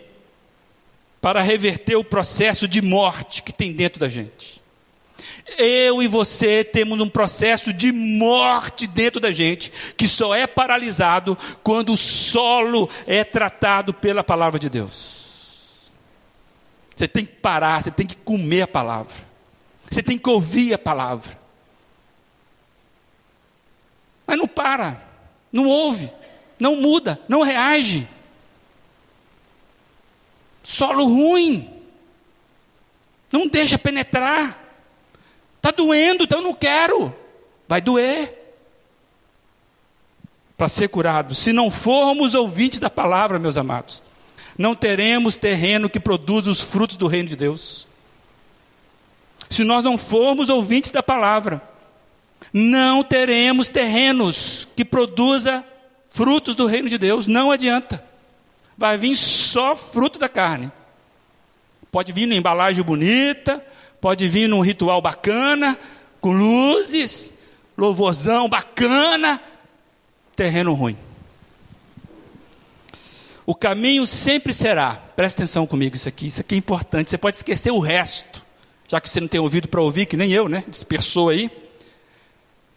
para 1.21 1.43
reverter 1.43 1.97
o 1.97 2.05
processo 2.05 2.69
de 2.69 2.81
morte 2.81 3.43
que 3.43 3.53
tem 3.53 3.73
dentro 3.73 3.99
da 3.99 4.09
gente. 4.09 4.63
Eu 5.59 6.03
e 6.03 6.09
você 6.09 6.65
temos 6.65 7.01
um 7.01 7.09
processo 7.09 7.73
de 7.73 7.93
morte 7.93 8.87
dentro 8.87 9.21
da 9.21 9.31
gente, 9.31 9.73
que 9.97 10.09
só 10.09 10.35
é 10.35 10.47
paralisado 10.47 11.39
quando 11.63 11.93
o 11.93 11.97
solo 11.97 12.89
é 13.07 13.23
tratado 13.23 13.95
pela 13.95 14.25
palavra 14.25 14.59
de 14.59 14.69
Deus. 14.69 15.25
Você 16.95 17.07
tem 17.07 17.25
que 17.25 17.35
parar, 17.35 17.83
você 17.83 17.91
tem 17.91 18.07
que 18.07 18.17
comer 18.17 18.63
a 18.63 18.69
palavra, 18.69 19.15
você 19.89 20.03
tem 20.03 20.19
que 20.19 20.31
ouvir 20.31 20.75
a 20.75 20.79
palavra. 20.79 21.39
Mas 24.27 24.39
não 24.39 24.49
para, 24.49 25.01
não 25.53 25.67
ouve, 25.67 26.11
não 26.59 26.77
muda, 26.77 27.21
não 27.29 27.43
reage. 27.43 28.09
Solo 30.63 31.05
ruim, 31.05 31.71
não 33.31 33.47
deixa 33.47 33.79
penetrar. 33.79 34.65
Está 35.57 35.71
doendo, 35.71 36.25
então 36.25 36.39
eu 36.39 36.45
não 36.45 36.55
quero. 36.55 37.15
Vai 37.69 37.81
doer. 37.81 38.43
Para 40.57 40.69
ser 40.69 40.89
curado. 40.89 41.35
Se 41.35 41.53
não 41.53 41.71
formos 41.71 42.35
ouvintes 42.35 42.79
da 42.79 42.89
palavra, 42.89 43.39
meus 43.39 43.57
amados, 43.57 44.03
não 44.57 44.75
teremos 44.75 45.37
terreno 45.37 45.91
que 45.91 46.01
produza 46.01 46.51
os 46.51 46.61
frutos 46.61 46.97
do 46.97 47.07
reino 47.07 47.29
de 47.29 47.37
Deus. 47.37 47.87
Se 49.51 49.63
nós 49.65 49.85
não 49.85 49.99
formos 49.99 50.49
ouvintes 50.49 50.91
da 50.91 51.03
palavra, 51.03 51.63
não 52.53 53.05
teremos 53.05 53.69
terrenos 53.69 54.67
que 54.75 54.85
produza 54.85 55.65
frutos 56.17 56.55
do 56.55 56.67
reino 56.67 56.89
de 56.89 56.97
Deus. 56.97 57.27
Não 57.27 57.51
adianta. 57.51 58.03
Vai 58.77 58.97
vir 58.97 59.15
só 59.15 59.77
fruto 59.77 60.19
da 60.19 60.31
carne. 60.31 60.73
Pode 61.93 62.13
vir 62.13 62.27
na 62.27 62.35
embalagem 62.35 62.83
bonita, 62.83 63.63
pode 64.01 64.27
vir 64.27 64.49
num 64.49 64.61
ritual 64.61 65.01
bacana, 65.03 65.79
com 66.21 66.33
luzes, 66.33 67.33
louvorzão, 67.77 68.49
bacana, 68.49 69.41
terreno 70.35 70.73
ruim. 70.73 70.97
O 73.45 73.55
caminho 73.55 74.07
sempre 74.07 74.53
será, 74.53 74.95
presta 75.15 75.43
atenção 75.43 75.67
comigo 75.67 75.97
isso 75.97 76.09
aqui, 76.09 76.27
isso 76.27 76.41
aqui 76.41 76.57
é 76.57 76.59
importante, 76.59 77.11
você 77.11 77.19
pode 77.19 77.37
esquecer 77.37 77.71
o 77.71 77.79
resto, 77.79 78.45
já 78.89 79.01
que 79.01 79.09
você 79.09 79.21
não 79.21 79.29
tem 79.29 79.41
ouvido 79.41 79.69
para 79.69 79.81
ouvir, 79.81 80.07
que 80.07 80.17
nem 80.17 80.33
eu, 80.33 80.49
né? 80.49 80.65
Dispersou 80.67 81.29
aí. 81.29 81.51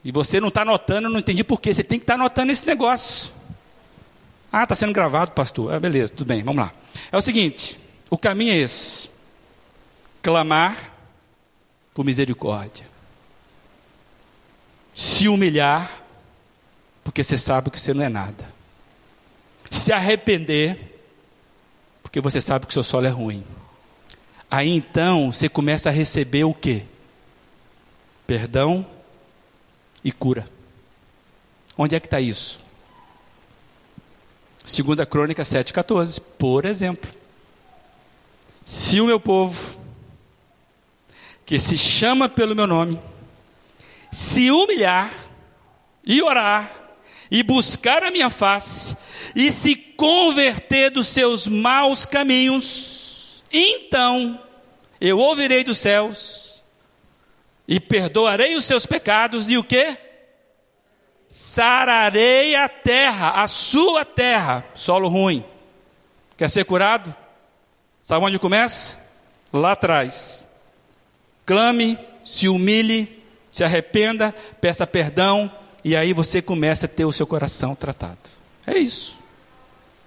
E 0.03 0.11
você 0.11 0.39
não 0.39 0.47
está 0.47 0.61
anotando, 0.61 1.07
eu 1.07 1.11
não 1.11 1.19
entendi 1.19 1.43
por 1.43 1.59
quê. 1.59 1.73
Você 1.73 1.83
tem 1.83 1.99
que 1.99 2.03
estar 2.03 2.15
tá 2.15 2.19
anotando 2.19 2.51
esse 2.51 2.65
negócio. 2.65 3.33
Ah, 4.51 4.63
está 4.63 4.75
sendo 4.75 4.93
gravado, 4.93 5.31
pastor. 5.31 5.73
Ah, 5.73 5.79
beleza, 5.79 6.13
tudo 6.13 6.27
bem, 6.27 6.43
vamos 6.43 6.63
lá. 6.63 6.71
É 7.11 7.17
o 7.17 7.21
seguinte: 7.21 7.79
o 8.09 8.17
caminho 8.17 8.53
é 8.53 8.57
esse: 8.57 9.09
clamar 10.21 10.93
por 11.93 12.05
misericórdia, 12.05 12.85
se 14.95 15.27
humilhar, 15.27 16.03
porque 17.03 17.23
você 17.23 17.37
sabe 17.37 17.69
que 17.69 17.79
você 17.79 17.93
não 17.93 18.03
é 18.03 18.09
nada 18.09 18.59
se 19.69 19.93
arrepender, 19.93 20.99
porque 22.01 22.19
você 22.19 22.41
sabe 22.41 22.65
que 22.65 22.71
o 22.71 22.73
seu 22.73 22.83
solo 22.83 23.05
é 23.05 23.09
ruim. 23.09 23.43
Aí 24.49 24.69
então 24.69 25.31
você 25.31 25.47
começa 25.47 25.89
a 25.89 25.91
receber 25.91 26.43
o 26.43 26.53
que? 26.53 26.83
Perdão 28.25 28.85
e 30.03 30.11
cura. 30.11 30.47
Onde 31.77 31.95
é 31.95 31.99
que 31.99 32.07
está 32.07 32.19
isso? 32.19 32.59
Segunda 34.65 35.05
Crônica 35.05 35.41
7,14, 35.41 36.21
por 36.37 36.65
exemplo. 36.65 37.11
Se 38.65 39.01
o 39.01 39.05
meu 39.05 39.19
povo, 39.19 39.79
que 41.45 41.57
se 41.57 41.77
chama 41.77 42.29
pelo 42.29 42.55
meu 42.55 42.67
nome, 42.67 42.99
se 44.11 44.51
humilhar 44.51 45.11
e 46.05 46.21
orar, 46.21 46.71
e 47.31 47.43
buscar 47.43 48.03
a 48.03 48.11
minha 48.11 48.29
face, 48.29 48.95
e 49.35 49.51
se 49.51 49.75
converter 49.75 50.91
dos 50.91 51.07
seus 51.07 51.47
maus 51.47 52.05
caminhos, 52.05 53.43
então 53.51 54.39
eu 54.99 55.19
ouvirei 55.19 55.63
dos 55.63 55.77
céus 55.77 56.48
e 57.69 57.79
perdoarei 57.79 58.55
os 58.55 58.65
seus 58.65 58.87
pecados 58.87 59.47
e 59.47 59.55
o 59.55 59.63
que? 59.63 59.95
Sararei 61.29 62.55
a 62.55 62.67
terra, 62.67 63.43
a 63.43 63.47
sua 63.47 64.03
terra, 64.03 64.65
solo 64.73 65.07
ruim. 65.07 65.45
Quer 66.35 66.49
ser 66.49 66.65
curado? 66.65 67.15
Sabe 68.01 68.25
onde 68.25 68.39
começa? 68.39 68.97
Lá 69.53 69.73
atrás. 69.73 70.47
Clame, 71.45 71.99
se 72.23 72.49
humilhe, 72.49 73.23
se 73.51 73.63
arrependa, 73.63 74.33
peça 74.59 74.87
perdão, 74.87 75.51
e 75.83 75.95
aí 75.95 76.11
você 76.11 76.41
começa 76.41 76.87
a 76.87 76.89
ter 76.89 77.05
o 77.05 77.11
seu 77.11 77.27
coração 77.27 77.75
tratado. 77.75 78.17
É 78.65 78.79
isso. 78.79 79.15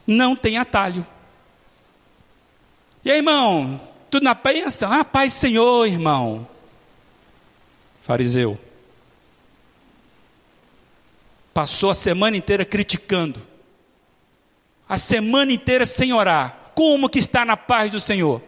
Não 0.05 0.35
tem 0.35 0.59
atalho. 0.59 1.07
E 3.05 3.11
aí, 3.13 3.19
irmão, 3.19 3.81
tudo 4.11 4.25
na 4.25 4.35
bênção? 4.35 4.93
Ah, 4.93 5.05
paz 5.05 5.33
Senhor, 5.33 5.87
irmão. 5.87 6.49
Fariseu. 8.03 8.59
Passou 11.55 11.91
a 11.91 11.95
semana 11.95 12.37
inteira 12.37 12.65
criticando. 12.65 13.41
A 14.89 14.99
semana 14.99 15.53
inteira 15.53 15.87
sem 15.87 16.13
orar. 16.13 16.73
Como 16.75 17.09
que 17.09 17.19
está 17.19 17.45
na 17.45 17.57
paz 17.57 17.93
do 17.93 18.01
Senhor? 18.01 18.43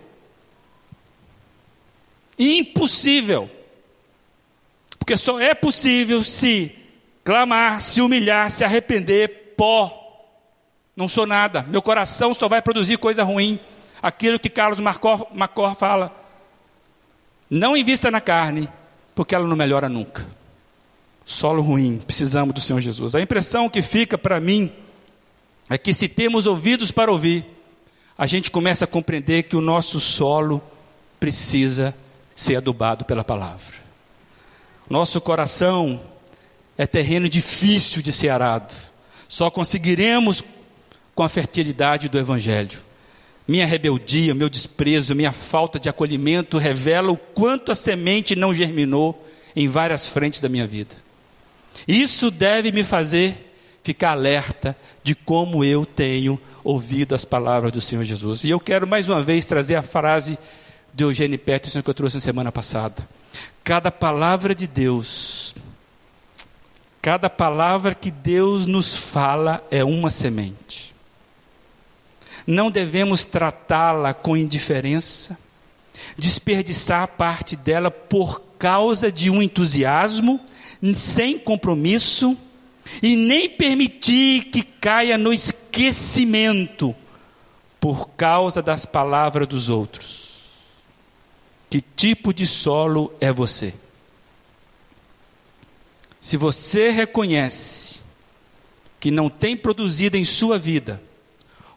Impossível. 2.39 3.49
Porque 4.99 5.17
só 5.17 5.39
é 5.39 5.55
possível 5.55 6.25
se 6.25 6.75
clamar, 7.23 7.81
se 7.81 8.01
humilhar, 8.01 8.51
se 8.51 8.65
arrepender, 8.65 9.55
pó. 9.57 10.01
Não 10.97 11.07
sou 11.07 11.27
nada, 11.27 11.63
meu 11.63 11.83
coração 11.83 12.35
só 12.35 12.49
vai 12.49 12.61
produzir 12.61 12.99
coisa 12.99 13.23
ruim. 13.23 13.61
Aquilo 14.03 14.39
que 14.39 14.49
Carlos 14.49 14.81
Marcor, 14.81 15.29
Marcor 15.33 15.75
fala. 15.77 16.11
Não 17.49 17.77
invista 17.77 18.11
na 18.11 18.21
carne, 18.21 18.69
porque 19.15 19.35
ela 19.35 19.47
não 19.47 19.57
melhora 19.57 19.89
nunca. 19.89 20.27
Solo 21.25 21.63
ruim, 21.63 21.99
precisamos 21.99 22.55
do 22.55 22.61
Senhor 22.61 22.81
Jesus. 22.81 23.15
A 23.15 23.21
impressão 23.21 23.69
que 23.69 23.81
fica 23.81 24.19
para 24.19 24.41
mim 24.41 24.71
é 25.69 25.79
que 25.79 25.95
se 25.95 26.09
temos 26.09 26.47
ouvidos 26.47 26.91
para 26.91 27.11
ouvir, 27.11 27.45
a 28.17 28.27
gente 28.27 28.51
começa 28.51 28.85
a 28.85 28.89
compreender 28.89 29.45
que 29.45 29.57
o 29.57 29.61
nosso 29.61 29.99
solo 29.99 30.63
precisa 31.19 31.95
ser 32.35 32.57
adubado 32.57 33.05
pela 33.05 33.25
palavra. 33.25 33.77
Nosso 34.89 35.21
coração 35.21 36.01
é 36.77 36.87
terreno 36.87 37.29
difícil 37.29 38.03
de 38.03 38.13
ser 38.13 38.29
arado. 38.29 38.75
Só 39.29 39.51
conseguiremos 39.51 40.45
com 41.15 41.23
a 41.23 41.29
fertilidade 41.29 42.09
do 42.09 42.19
Evangelho. 42.19 42.79
Minha 43.47 43.67
rebeldia, 43.67 44.35
meu 44.35 44.49
desprezo, 44.49 45.15
minha 45.15 45.33
falta 45.33 45.79
de 45.79 45.89
acolhimento 45.89 46.59
revela 46.59 47.13
o 47.13 47.17
quanto 47.17 47.71
a 47.71 47.75
semente 47.75 48.35
não 48.35 48.55
germinou 48.55 49.27
em 49.55 49.69
várias 49.69 50.09
frentes 50.09 50.41
da 50.41 50.49
minha 50.49 50.67
vida. 50.67 50.95
Isso 51.87 52.31
deve 52.31 52.73
me 52.73 52.83
fazer 52.83 53.53
ficar 53.83 54.13
alerta 54.13 54.75
de 55.03 55.15
como 55.15 55.63
eu 55.63 55.85
tenho 55.85 56.41
ouvido 56.63 57.15
as 57.15 57.25
palavras 57.25 57.71
do 57.71 57.81
Senhor 57.81 58.03
Jesus. 58.03 58.45
E 58.45 58.51
eu 58.51 58.59
quero 58.59 58.87
mais 58.87 59.09
uma 59.09 59.21
vez 59.21 59.45
trazer 59.45 59.77
a 59.77 59.83
frase 59.83 60.39
de 60.95 61.05
Eugênio 61.05 61.39
Peterson 61.39 61.83
que 61.83 61.91
eu 61.91 61.95
trouxe 61.95 62.17
na 62.17 62.21
semana 62.21 62.51
passada. 62.51 63.07
Cada 63.63 63.91
palavra 63.91 64.55
de 64.55 64.67
Deus 64.67 65.55
Cada 67.05 67.29
palavra 67.29 67.95
que 67.95 68.11
Deus 68.11 68.65
nos 68.65 68.95
fala 68.95 69.63
é 69.71 69.85
uma 69.85 70.11
semente. 70.11 70.94
Não 72.47 72.71
devemos 72.71 73.25
tratá-la 73.25 74.13
com 74.13 74.37
indiferença, 74.37 75.39
desperdiçar 76.19 77.09
parte 77.09 77.57
dela 77.57 77.91
por 77.91 78.43
causa 78.59 79.11
de 79.11 79.31
um 79.31 79.43
entusiasmo 79.43 80.41
sem 80.95 81.39
compromisso 81.39 82.37
e 83.03 83.17
nem 83.17 83.49
permitir 83.49 84.47
que 84.47 84.63
caia 84.63 85.17
no 85.17 85.33
esquecimento 85.33 86.95
por 87.81 88.11
causa 88.11 88.63
das 88.63 88.85
palavras 88.85 89.47
dos 89.47 89.69
outros. 89.71 90.25
Que 91.71 91.81
tipo 91.81 92.33
de 92.33 92.47
solo 92.47 93.13
é 93.21 93.33
você? 93.33 93.75
Se 96.21 96.37
você 96.37 96.91
reconhece 96.91 98.01
que 99.01 99.11
não 99.11 99.29
tem 99.29 99.57
produzido 99.57 100.17
em 100.17 100.25
sua 100.25 100.59
vida 100.59 101.03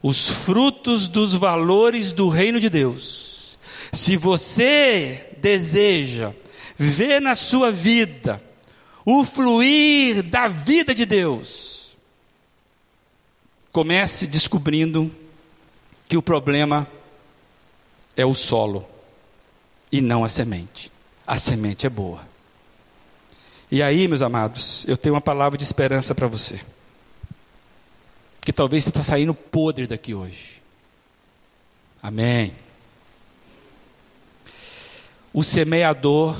os 0.02 0.30
frutos 0.30 1.08
dos 1.08 1.34
valores 1.34 2.14
do 2.14 2.30
reino 2.30 2.60
de 2.60 2.70
Deus, 2.70 3.58
se 3.92 4.16
você 4.16 5.34
deseja 5.38 6.34
ver 6.78 7.22
na 7.22 7.36
sua 7.36 7.72
vida 7.72 8.42
o 9.06 9.24
fluir 9.24 10.22
da 10.22 10.48
vida 10.48 10.94
de 10.94 11.06
Deus, 11.06 11.98
comece 13.72 14.28
descobrindo 14.28 15.12
que 16.08 16.18
o 16.18 16.22
problema 16.22 16.88
é 18.16 18.26
o 18.26 18.34
solo 18.34 18.88
e 19.92 20.02
não 20.02 20.24
a 20.24 20.30
semente. 20.30 20.92
A 21.26 21.38
semente 21.38 21.86
é 21.86 21.90
boa. 21.90 22.28
E 23.70 23.84
aí, 23.84 24.08
meus 24.08 24.22
amados, 24.22 24.86
eu 24.88 24.96
tenho 24.96 25.16
uma 25.16 25.22
palavra 25.22 25.58
de 25.58 25.64
esperança 25.64 26.16
para 26.16 26.28
você. 26.28 26.60
Que 28.48 28.54
talvez 28.54 28.86
você 28.86 28.92
está 28.92 29.04
saindo 29.04 29.34
podre 29.34 29.86
daqui 29.86 30.14
hoje. 30.14 30.62
Amém. 32.02 32.56
O 35.34 35.44
semeador 35.44 36.34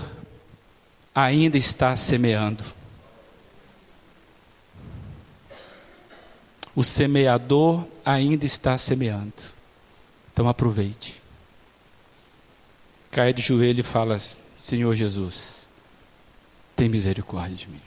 ainda 1.14 1.58
está 1.58 1.98
semeando. 1.98 2.64
O 6.74 6.82
semeador 6.82 7.86
ainda 8.06 8.46
está 8.46 8.78
semeando. 8.78 9.44
Então 10.32 10.48
aproveite. 10.48 11.22
Caia 13.12 13.34
de 13.34 13.42
joelho 13.42 13.82
e 13.82 13.84
fala: 13.84 14.18
Senhor 14.56 14.96
Jesus 14.96 15.68
tem 16.74 16.88
misericórdia 16.88 17.58
de 17.58 17.68
mim. 17.68 17.87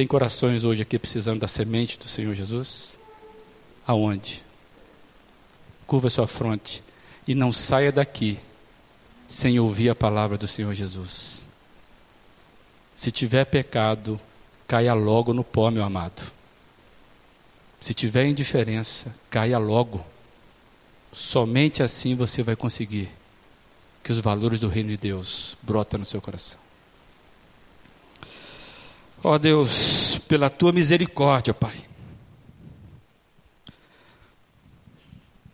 Tem 0.00 0.06
corações 0.06 0.64
hoje 0.64 0.80
aqui 0.80 0.98
precisando 0.98 1.40
da 1.40 1.46
semente 1.46 1.98
do 1.98 2.06
Senhor 2.06 2.32
Jesus? 2.32 2.98
Aonde? 3.86 4.42
Curva 5.86 6.08
sua 6.08 6.26
fronte 6.26 6.82
e 7.28 7.34
não 7.34 7.52
saia 7.52 7.92
daqui 7.92 8.38
sem 9.28 9.60
ouvir 9.60 9.90
a 9.90 9.94
palavra 9.94 10.38
do 10.38 10.46
Senhor 10.46 10.72
Jesus. 10.72 11.44
Se 12.94 13.10
tiver 13.10 13.44
pecado, 13.44 14.18
caia 14.66 14.94
logo 14.94 15.34
no 15.34 15.44
pó, 15.44 15.70
meu 15.70 15.84
amado. 15.84 16.32
Se 17.78 17.92
tiver 17.92 18.24
indiferença, 18.24 19.14
caia 19.28 19.58
logo. 19.58 20.02
Somente 21.12 21.82
assim 21.82 22.14
você 22.14 22.42
vai 22.42 22.56
conseguir 22.56 23.10
que 24.02 24.12
os 24.12 24.18
valores 24.18 24.60
do 24.60 24.68
reino 24.68 24.88
de 24.88 24.96
Deus 24.96 25.58
brotem 25.60 26.00
no 26.00 26.06
seu 26.06 26.22
coração. 26.22 26.69
Ó 29.22 29.36
Deus, 29.38 30.18
pela 30.26 30.48
tua 30.48 30.72
misericórdia, 30.72 31.52
Pai. 31.52 31.76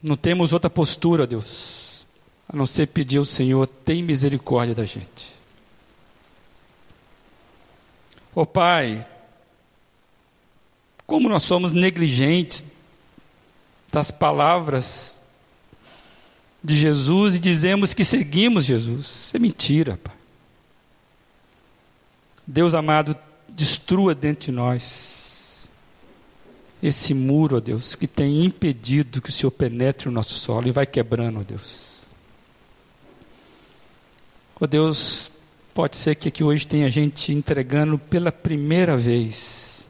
Não 0.02 0.16
temos 0.16 0.52
outra 0.52 0.70
postura, 0.70 1.26
Deus, 1.26 2.06
a 2.48 2.56
não 2.56 2.66
ser 2.66 2.86
pedir 2.86 3.18
ao 3.18 3.24
Senhor, 3.24 3.66
tem 3.66 4.02
misericórdia 4.02 4.74
da 4.74 4.84
gente. 4.84 5.34
Ó 8.34 8.44
Pai, 8.44 9.04
como 11.06 11.28
nós 11.28 11.42
somos 11.42 11.72
negligentes 11.72 12.64
das 13.90 14.10
palavras 14.10 15.20
de 16.62 16.76
Jesus 16.76 17.36
e 17.36 17.38
dizemos 17.38 17.94
que 17.94 18.04
seguimos 18.04 18.64
Jesus. 18.64 19.06
Isso 19.06 19.36
é 19.36 19.40
mentira, 19.40 19.98
Pai. 20.02 20.14
Deus 22.46 22.74
amado, 22.74 23.16
destrua 23.56 24.14
dentro 24.14 24.46
de 24.46 24.52
nós 24.52 25.68
esse 26.82 27.14
muro, 27.14 27.56
ó 27.56 27.60
Deus, 27.60 27.94
que 27.94 28.06
tem 28.06 28.44
impedido 28.44 29.22
que 29.22 29.30
o 29.30 29.32
Senhor 29.32 29.50
penetre 29.50 30.08
o 30.08 30.12
nosso 30.12 30.34
solo 30.34 30.68
e 30.68 30.72
vai 30.72 30.86
quebrando, 30.86 31.40
ó 31.40 31.42
Deus. 31.42 31.86
Ó 34.60 34.66
Deus, 34.66 35.32
pode 35.74 35.96
ser 35.96 36.14
que 36.16 36.28
aqui 36.28 36.44
hoje 36.44 36.66
tenha 36.66 36.88
gente 36.90 37.32
entregando 37.32 37.98
pela 37.98 38.30
primeira 38.30 38.94
vez, 38.94 39.88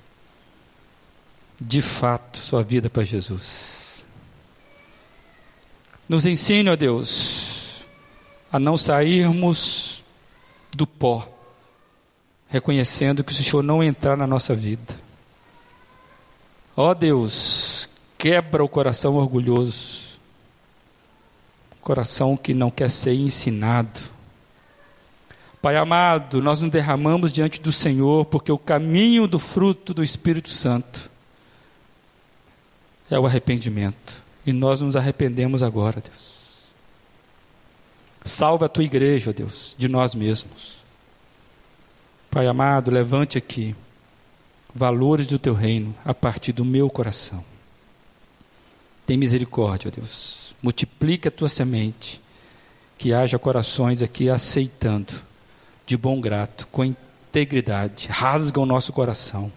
de 1.60 1.82
fato, 1.82 2.38
sua 2.38 2.62
vida 2.62 2.88
para 2.88 3.02
Jesus. 3.02 4.04
Nos 6.08 6.24
ensine, 6.24 6.70
ó 6.70 6.76
Deus, 6.76 7.84
a 8.50 8.60
não 8.60 8.78
sairmos 8.78 10.04
do 10.74 10.86
pó 10.86 11.35
reconhecendo 12.48 13.24
que 13.24 13.34
se 13.34 13.42
o 13.42 13.44
Senhor 13.44 13.62
não 13.62 13.82
entrar 13.82 14.16
na 14.16 14.26
nossa 14.26 14.54
vida, 14.54 14.94
ó 16.76 16.94
Deus, 16.94 17.88
quebra 18.16 18.64
o 18.64 18.68
coração 18.68 19.16
orgulhoso, 19.16 20.18
coração 21.80 22.36
que 22.36 22.52
não 22.52 22.70
quer 22.70 22.90
ser 22.90 23.14
ensinado. 23.14 24.00
Pai 25.62 25.76
amado, 25.76 26.42
nós 26.42 26.60
nos 26.60 26.70
derramamos 26.70 27.32
diante 27.32 27.60
do 27.60 27.72
Senhor 27.72 28.24
porque 28.26 28.52
o 28.52 28.58
caminho 28.58 29.26
do 29.26 29.38
fruto 29.38 29.92
do 29.94 30.02
Espírito 30.02 30.50
Santo 30.50 31.10
é 33.10 33.18
o 33.18 33.26
arrependimento. 33.26 34.24
E 34.44 34.52
nós 34.52 34.80
nos 34.80 34.96
arrependemos 34.96 35.62
agora, 35.62 36.00
Deus. 36.00 36.36
Salva 38.24 38.66
a 38.66 38.68
tua 38.68 38.84
igreja, 38.84 39.32
Deus, 39.32 39.74
de 39.76 39.88
nós 39.88 40.14
mesmos. 40.14 40.76
Pai 42.36 42.46
amado, 42.46 42.90
levante 42.90 43.38
aqui 43.38 43.74
valores 44.74 45.26
do 45.26 45.38
teu 45.38 45.54
reino 45.54 45.96
a 46.04 46.12
partir 46.12 46.52
do 46.52 46.66
meu 46.66 46.90
coração. 46.90 47.42
Tem 49.06 49.16
misericórdia, 49.16 49.90
Deus. 49.90 50.54
Multiplique 50.62 51.28
a 51.28 51.30
tua 51.30 51.48
semente, 51.48 52.20
que 52.98 53.14
haja 53.14 53.38
corações 53.38 54.02
aqui 54.02 54.28
aceitando, 54.28 55.14
de 55.86 55.96
bom 55.96 56.20
grato, 56.20 56.68
com 56.70 56.84
integridade. 56.84 58.08
Rasga 58.10 58.60
o 58.60 58.66
nosso 58.66 58.92
coração. 58.92 59.50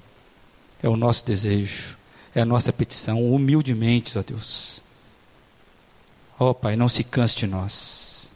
É 0.81 0.87
o 0.87 0.95
nosso 0.95 1.25
desejo, 1.25 1.97
é 2.33 2.39
a 2.39 2.45
nossa 2.45 2.71
petição, 2.71 3.21
humildemente, 3.29 4.17
ó 4.17 4.23
Deus. 4.23 4.81
Ó 6.39 6.53
Pai, 6.53 6.77
não 6.77 6.87
se 6.87 7.03
canse 7.03 7.35
de 7.35 7.45
nós. 7.45 8.31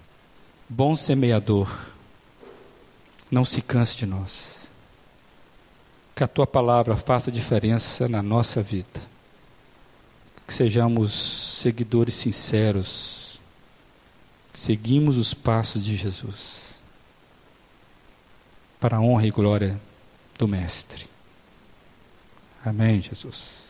Bom 0.67 0.97
semeador 0.97 1.92
não 3.33 3.43
se 3.43 3.61
canse 3.63 3.97
de 3.97 4.05
nós. 4.05 4.69
Que 6.15 6.23
a 6.23 6.27
tua 6.27 6.45
palavra 6.45 6.95
faça 6.95 7.31
diferença 7.31 8.07
na 8.07 8.21
nossa 8.21 8.61
vida. 8.61 9.01
Que 10.45 10.53
sejamos 10.53 11.57
seguidores 11.59 12.13
sinceros. 12.13 13.39
Que 14.53 14.59
seguimos 14.59 15.17
os 15.17 15.33
passos 15.33 15.83
de 15.83 15.97
Jesus. 15.97 16.83
Para 18.79 18.97
a 18.97 19.01
honra 19.01 19.25
e 19.25 19.31
glória 19.31 19.81
do 20.37 20.47
Mestre. 20.47 21.07
Amém, 22.63 23.01
Jesus. 23.01 23.63